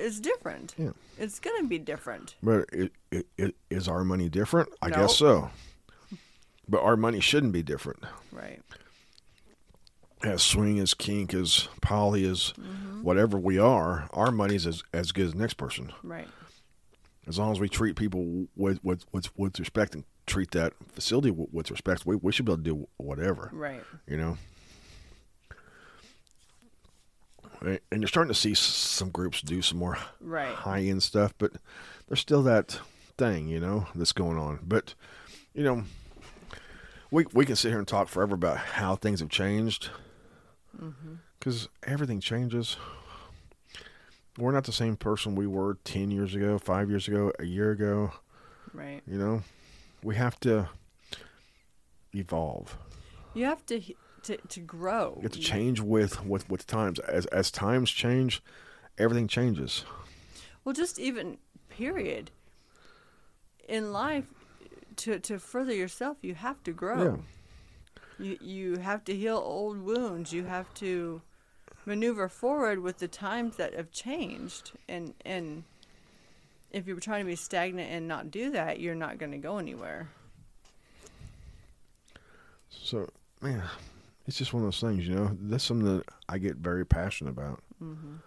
[0.00, 0.74] is different.
[0.78, 0.90] Yeah.
[1.18, 2.34] It's gonna be different.
[2.42, 4.68] but it, it, it is our money different?
[4.82, 4.96] I No.
[4.96, 5.50] guess so.
[6.68, 8.04] But our money shouldn't be different.
[8.32, 8.60] Right.
[10.22, 13.02] As swing as kink as poly as mm-hmm.
[13.02, 15.92] whatever we are, our money's as as good as the next person.
[16.02, 16.28] Right.
[17.26, 21.30] as long as we treat people with with with, with respect and treat that facility
[21.30, 23.82] with, with respect, we, we should be able to do whatever, Right.
[24.06, 24.36] you know.
[27.60, 30.54] And you're starting to see some groups do some more Right.
[30.54, 31.52] high end stuff, but
[32.08, 32.80] there's still that
[33.18, 34.60] thing, you know, that's going on.
[34.62, 34.94] But
[35.52, 35.84] you know,
[37.10, 39.90] we we can sit here and talk forever about how things have changed,
[40.80, 41.14] mm-hmm.
[41.38, 42.76] because everything changes.
[44.38, 47.72] We're not the same person we were ten years ago, five years ago, a year
[47.72, 48.12] ago.
[48.72, 49.02] Right.
[49.06, 49.42] You know,
[50.02, 50.68] we have to
[52.14, 52.78] evolve.
[53.34, 53.80] You have to
[54.24, 55.14] to to grow.
[55.16, 56.98] You have to change with with with times.
[57.00, 58.42] As as times change,
[58.98, 59.84] everything changes.
[60.64, 62.30] Well, just even period.
[63.68, 64.24] In life,
[64.96, 67.22] to to further yourself, you have to grow.
[68.18, 70.32] You you have to heal old wounds.
[70.32, 71.22] You have to
[71.86, 74.72] maneuver forward with the times that have changed.
[74.88, 75.64] And and
[76.70, 79.58] if you're trying to be stagnant and not do that, you're not going to go
[79.58, 80.08] anywhere.
[82.68, 83.08] So,
[83.40, 83.62] man,
[84.30, 85.36] it's just one of those things, you know.
[85.40, 87.60] That's something that I get very passionate about.
[87.82, 88.18] Mm-hmm.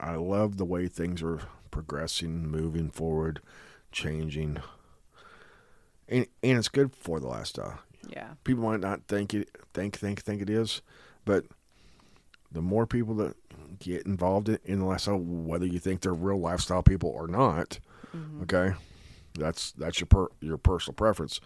[0.00, 3.40] I love the way things are progressing, moving forward,
[3.92, 4.58] changing,
[6.08, 7.78] and and it's good for the lifestyle.
[8.08, 8.30] Yeah.
[8.42, 10.82] People might not think it, think think think it is,
[11.24, 11.44] but
[12.50, 13.36] the more people that
[13.78, 17.78] get involved in, in the lifestyle, whether you think they're real lifestyle people or not,
[18.12, 18.42] mm-hmm.
[18.42, 18.74] okay,
[19.38, 21.40] that's that's your per, your personal preference.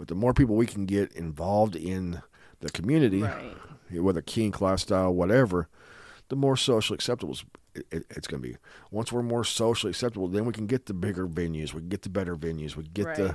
[0.00, 2.22] But the more people we can get involved in
[2.60, 3.54] the community, Right.
[3.92, 5.68] whether kink lifestyle, whatever,
[6.30, 7.36] the more socially acceptable
[7.74, 8.56] it, it, it's going to be.
[8.90, 12.00] Once we're more socially acceptable, then we can get the bigger venues, we can get
[12.00, 13.34] the better venues, we get the Right.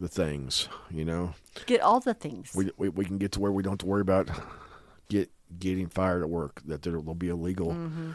[0.00, 1.34] the things, you know.
[1.66, 2.52] Get all the things.
[2.56, 4.28] We, we we can get to where we don't have to worry about
[5.08, 6.60] get getting fired at work.
[6.66, 7.68] That there will be a legal.
[7.68, 8.10] Mm-hmm.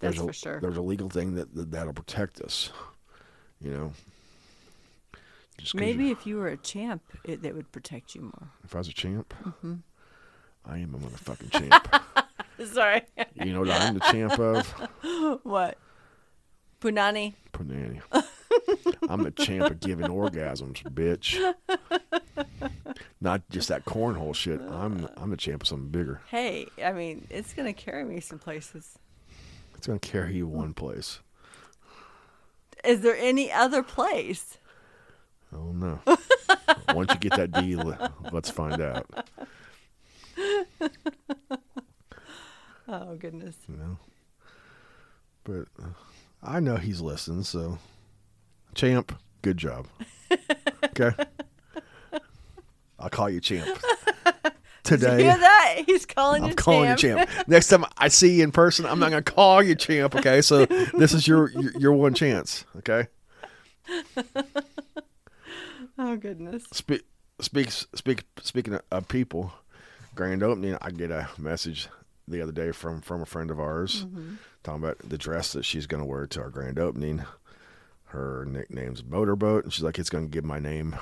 [0.00, 0.60] That's a, for sure.
[0.60, 2.70] There's a legal thing that, that that'll protect us.
[3.58, 3.92] You know.
[5.74, 8.48] Maybe if you were a champ, it, that would protect you more.
[8.64, 9.74] if I was a champ, Mm-hmm.
[10.64, 12.04] I am a motherfucking champ.
[12.72, 13.02] Sorry.
[13.34, 14.66] you know what I'm the champ of?
[15.44, 15.78] what?
[16.80, 17.34] Punani.
[17.52, 18.00] Punani.
[19.08, 21.38] I'm the champ of giving orgasms, bitch.
[23.20, 24.60] Not just that cornhole shit.
[24.60, 26.20] I'm I'm the champ of something bigger.
[26.28, 28.98] Hey, I mean, it's gonna carry me some places.
[29.76, 31.20] It's gonna carry you one place.
[32.84, 34.58] Is there any other place?
[35.52, 36.00] Oh no.
[36.94, 37.96] Once you get that deal,
[38.32, 39.06] let's find out.
[42.88, 43.56] Oh goodness.
[43.68, 43.98] You know.
[45.44, 45.88] But uh,
[46.42, 47.78] I know he's listening, so
[48.74, 49.86] champ, good job.
[51.00, 51.10] Okay.
[52.98, 53.78] I'll call you champ.
[54.82, 55.22] Today.
[55.24, 55.82] hear that?
[55.86, 57.20] He's calling I'm you calling champ.
[57.20, 57.48] you champ.
[57.48, 60.14] Next time I see you in person, I'm not gonna call you champ.
[60.16, 62.64] Okay, so this is your your, your one chance.
[62.78, 63.06] Okay,
[65.98, 66.64] Oh goodness.
[66.72, 67.02] speak
[67.40, 69.52] speaks speak speaking of, of people,
[70.14, 70.76] grand opening.
[70.80, 71.88] I get a message
[72.26, 74.34] the other day from from a friend of ours mm-hmm.
[74.62, 77.24] talking about the dress that she's gonna wear to our grand opening.
[78.06, 80.96] Her nickname's Motorboat, and she's like, it's gonna give my name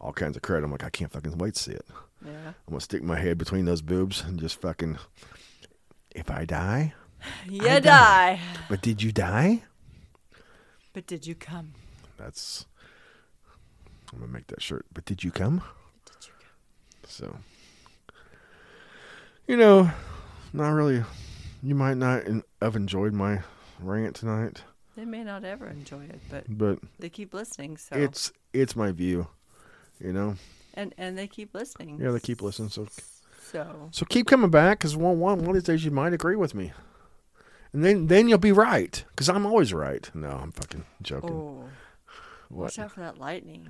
[0.00, 0.64] all kinds of credit.
[0.64, 1.84] I'm like, I can't fucking wait to see it.
[2.24, 2.48] Yeah.
[2.48, 4.98] I'm gonna stick my head between those boobs and just fucking.
[6.14, 6.94] If I die,
[7.48, 7.80] You die.
[7.80, 8.40] die.
[8.68, 9.62] but did you die?
[10.92, 11.74] But did you come?
[12.16, 12.66] That's.
[14.12, 14.86] I'm gonna make that shirt.
[14.92, 15.62] But did you come?
[16.04, 17.08] Did you come?
[17.08, 17.36] So.
[19.46, 19.90] You know,
[20.52, 21.02] not really.
[21.62, 22.24] You might not
[22.62, 23.40] have enjoyed my
[23.80, 24.62] rant tonight,
[24.96, 27.76] They may not ever enjoy it, but but they keep listening.
[27.76, 29.28] So it's it's my view.
[29.98, 30.36] You know,
[30.74, 31.98] and and they keep listening.
[32.00, 32.70] yeah, they keep listening.
[32.70, 32.86] So
[33.50, 36.36] So so keep coming back because one one one of these days you might agree
[36.36, 36.72] with me,
[37.72, 40.08] and then then you'll be right because I'm always right.
[40.14, 41.30] No, I'm fucking joking.
[41.30, 41.68] oh,
[42.48, 42.64] what?
[42.64, 43.68] watch out for that lightning.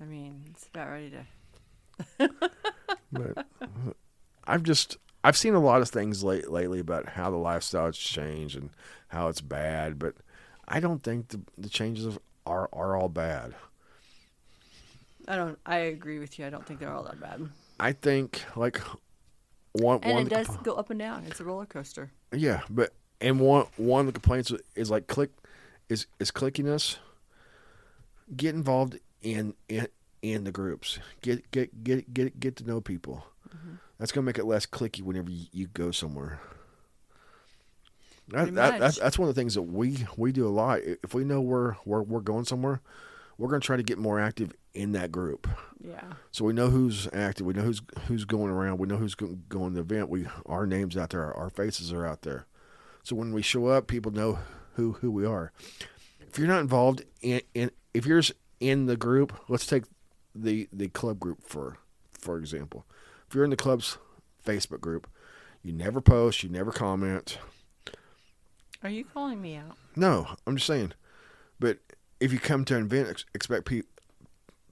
[0.00, 2.30] I mean, it's about ready to.
[3.12, 3.66] but uh,
[4.44, 8.56] I've just I've seen a lot of things late, lately about how the lifestyle's changed
[8.56, 8.70] and
[9.08, 10.14] how it's bad, but
[10.66, 13.54] I don't think the, the changes are are all bad.
[15.26, 15.58] I don't.
[15.66, 16.46] I agree with you.
[16.46, 17.48] I don't think they're all that bad.
[17.80, 18.80] I think like
[19.72, 21.24] one And one it does go up and down.
[21.26, 22.10] It's a roller coaster.
[22.32, 25.30] yeah, but and one one of the complaints is like click
[25.88, 26.96] is is clickiness.
[28.36, 29.88] Get involved in in
[30.22, 30.98] in the groups.
[31.22, 33.24] Get get get get get to know people.
[33.48, 33.74] Mm-hmm.
[33.98, 36.40] That's gonna make it less clicky whenever you, you go somewhere.
[38.28, 40.80] That, that, that's that's one of the things that we we do a lot.
[40.82, 42.80] If we know we're we're, we're going somewhere,
[43.38, 45.48] we're gonna try to get more active in that group.
[45.80, 46.04] Yeah.
[46.30, 47.46] So we know who's active.
[47.46, 48.78] We know who's who's going around.
[48.78, 50.10] We know who's go- going to the event.
[50.10, 51.32] We our names out there.
[51.32, 52.46] Our faces are out there.
[53.02, 54.38] So when we show up, people know
[54.74, 55.52] who who we are.
[56.20, 58.22] If you're not involved in, in if you're
[58.60, 59.84] in the group, let's take
[60.34, 61.78] the the club group for
[62.10, 62.84] for example.
[63.28, 63.98] If you're in the club's
[64.44, 65.08] Facebook group,
[65.62, 67.38] you never post, you never comment.
[68.82, 69.76] Are you calling me out?
[69.96, 70.92] No, I'm just saying.
[71.58, 71.78] But
[72.20, 73.82] if you come to an event, ex- expect pe-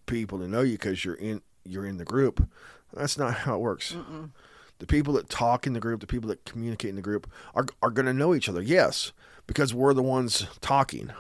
[0.07, 2.49] people to know you because you're in you're in the group.
[2.93, 3.93] That's not how it works.
[3.93, 4.31] Mm-mm.
[4.79, 7.67] The people that talk in the group, the people that communicate in the group, are
[7.83, 8.63] are going to know each other.
[8.63, 9.13] Yes,
[9.47, 11.11] because we're the ones talking.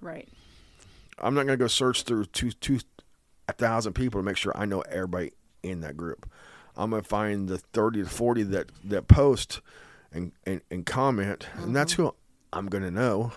[0.00, 0.28] Right.
[1.20, 2.80] I'm not going to go search through two two
[3.48, 6.30] a thousand people to make sure I know everybody in that group.
[6.76, 9.60] I'm going to find the 30 to 40 that that post
[10.12, 12.02] and and, and comment, and that's mm-hmm.
[12.02, 12.14] who
[12.52, 13.32] I'm going to know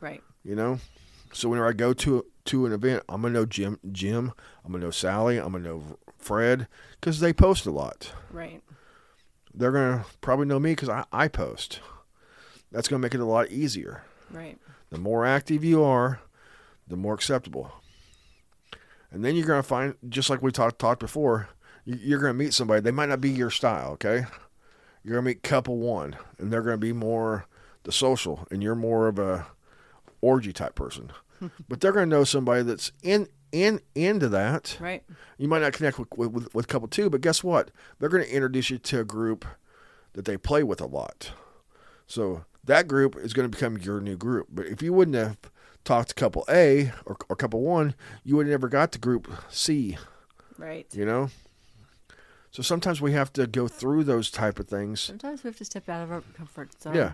[0.00, 0.22] Right.
[0.44, 0.78] you know.
[1.32, 4.32] So whenever I go to to an event, I'm gonna know Jim, Jim.
[4.64, 5.36] I'm gonna know Sally.
[5.36, 8.12] I'm gonna know Fred because they post a lot.
[8.30, 8.62] Right.
[9.52, 11.80] They're gonna probably know me because I, I post.
[12.72, 14.04] That's gonna make it a lot easier.
[14.30, 14.58] Right.
[14.90, 16.20] The more active you are,
[16.88, 17.70] the more acceptable.
[19.10, 21.48] And then you're gonna find, just like we talked talked before,
[21.84, 22.80] you- you're gonna meet somebody.
[22.80, 23.92] They might not be your style.
[23.92, 24.26] Okay,
[25.02, 27.46] you're gonna meet couple one, and they're gonna be more
[27.84, 29.46] the social, and you're more of a
[30.20, 31.10] orgy type person.
[31.68, 34.76] but they're gonna know somebody that's in in into that.
[34.78, 35.02] Right.
[35.38, 37.70] You might not connect with with, with, couple two, but guess what?
[37.98, 39.46] They're gonna introduce you to a group
[40.12, 41.32] that they play with a lot.
[42.06, 44.48] So that group is going to become your new group.
[44.50, 45.38] But if you wouldn't have
[45.88, 49.26] talked to couple A or, or couple one, you would have never got to group
[49.48, 49.96] C,
[50.58, 50.86] Right.
[50.92, 51.30] you know?
[52.50, 55.00] So sometimes we have to go through those type of things.
[55.00, 56.94] Sometimes we have to step out of our comfort zone.
[56.94, 57.12] Yeah.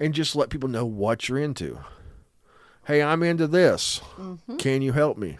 [0.00, 1.80] And just let people know what you're into.
[2.86, 4.00] Hey, I'm into this.
[4.18, 4.56] Mm-hmm.
[4.56, 5.38] Can you help me?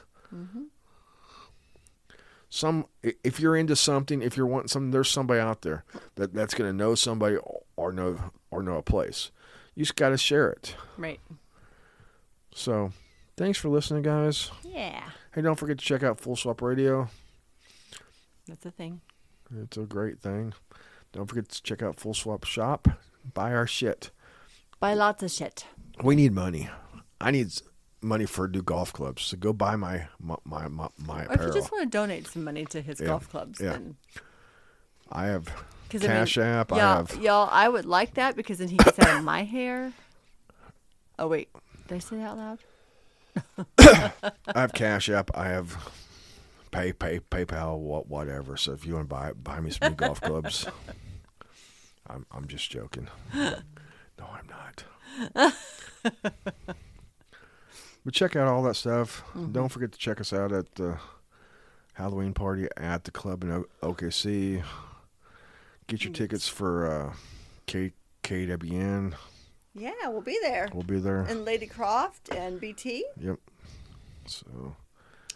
[2.48, 6.54] some if you're into something, if you're wanting something, there's somebody out there that that's
[6.54, 7.36] going to know somebody
[7.76, 8.18] or know
[8.50, 9.30] or know a place.
[9.74, 10.74] You just got to share it.
[10.96, 11.20] Right.
[12.56, 12.90] So,
[13.36, 14.50] thanks for listening, guys.
[14.64, 15.02] Yeah.
[15.34, 17.08] Hey, don't forget to check out Full Swap Radio.
[18.48, 19.02] That's a thing.
[19.54, 20.54] It's a great thing.
[21.12, 22.88] Don't forget to check out Full Swap Shop.
[23.34, 24.10] Buy our shit.
[24.80, 25.66] Buy lots of shit.
[26.02, 26.70] We need money.
[27.20, 27.48] I need
[28.00, 29.24] money for new golf clubs.
[29.24, 32.26] So go buy my my my, my, my Or if you just want to donate
[32.26, 33.72] some money to his Yeah, golf clubs, yeah.
[33.72, 33.96] then
[35.12, 35.46] I have
[35.90, 36.72] Cash I mean, App.
[36.72, 39.92] I y'all, have y'all, I would like that because then he out of my hair.
[41.18, 41.48] Oh wait,
[41.88, 42.58] did I say that out loud?
[44.54, 45.30] I have Cash App.
[45.34, 45.76] I have
[46.70, 47.78] Pay Pay PayPal.
[47.78, 48.56] What whatever.
[48.56, 50.66] So if you want to buy buy me some new golf clubs,
[52.06, 53.08] I'm I'm just joking.
[53.34, 53.54] No,
[54.20, 55.54] I'm not.
[58.04, 59.22] but check out all that stuff.
[59.52, 60.98] Don't forget to check us out at the
[61.94, 64.62] Halloween party at the club in o- OKC.
[65.86, 67.12] Get your tickets for uh,
[67.66, 69.14] K- KWN.
[69.78, 70.68] Yeah, we'll be there.
[70.72, 71.22] We'll be there.
[71.22, 73.04] And Lady Croft and BT.
[73.20, 73.38] Yep.
[74.26, 74.74] So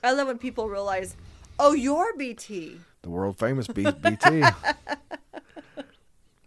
[0.03, 1.14] I love when people realize,
[1.59, 2.80] oh, you're BT.
[3.03, 4.43] the world famous B- BT.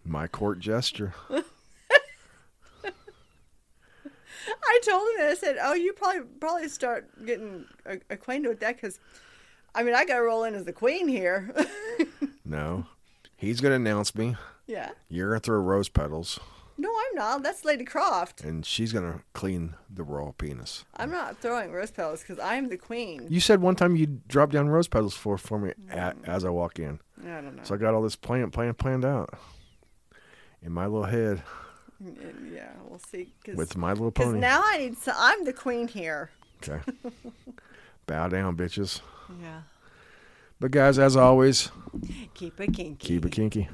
[0.04, 1.14] My court gesture.
[4.66, 5.30] I told him that.
[5.30, 7.64] I said, "Oh, you probably probably start getting
[8.10, 8.98] acquainted with that because,
[9.74, 11.52] I mean, I got to roll in as the queen here."
[12.46, 12.84] No.
[13.36, 14.36] He's going to announce me.
[14.66, 14.90] yeah.
[15.08, 16.38] You're going to throw rose petals,
[16.76, 17.42] No, I'm not.
[17.44, 18.40] That's Lady Croft.
[18.42, 20.84] and she's going to clean the royal penis.
[20.96, 23.26] I'm not throwing rose petals because I am the queen.
[23.30, 26.50] You said one time you'd drop down rose petals for, for me at, as I
[26.50, 26.98] walk in.
[27.22, 27.62] I don't know.
[27.62, 29.38] So I got all this plan, plan, planned out
[30.62, 31.42] in my little head
[32.02, 33.32] mm, yeah, we'll see.
[33.44, 34.40] Cause, with my little 'cause pony.
[34.40, 34.98] now I need.
[34.98, 36.30] So I'm the queen here.
[36.62, 36.80] okay.
[38.06, 39.00] Bow down, bitches.
[39.40, 39.60] Yeah.
[40.60, 41.70] But guys, as always,
[42.34, 42.94] Keep it kinky.
[43.06, 43.68] keep it kinky.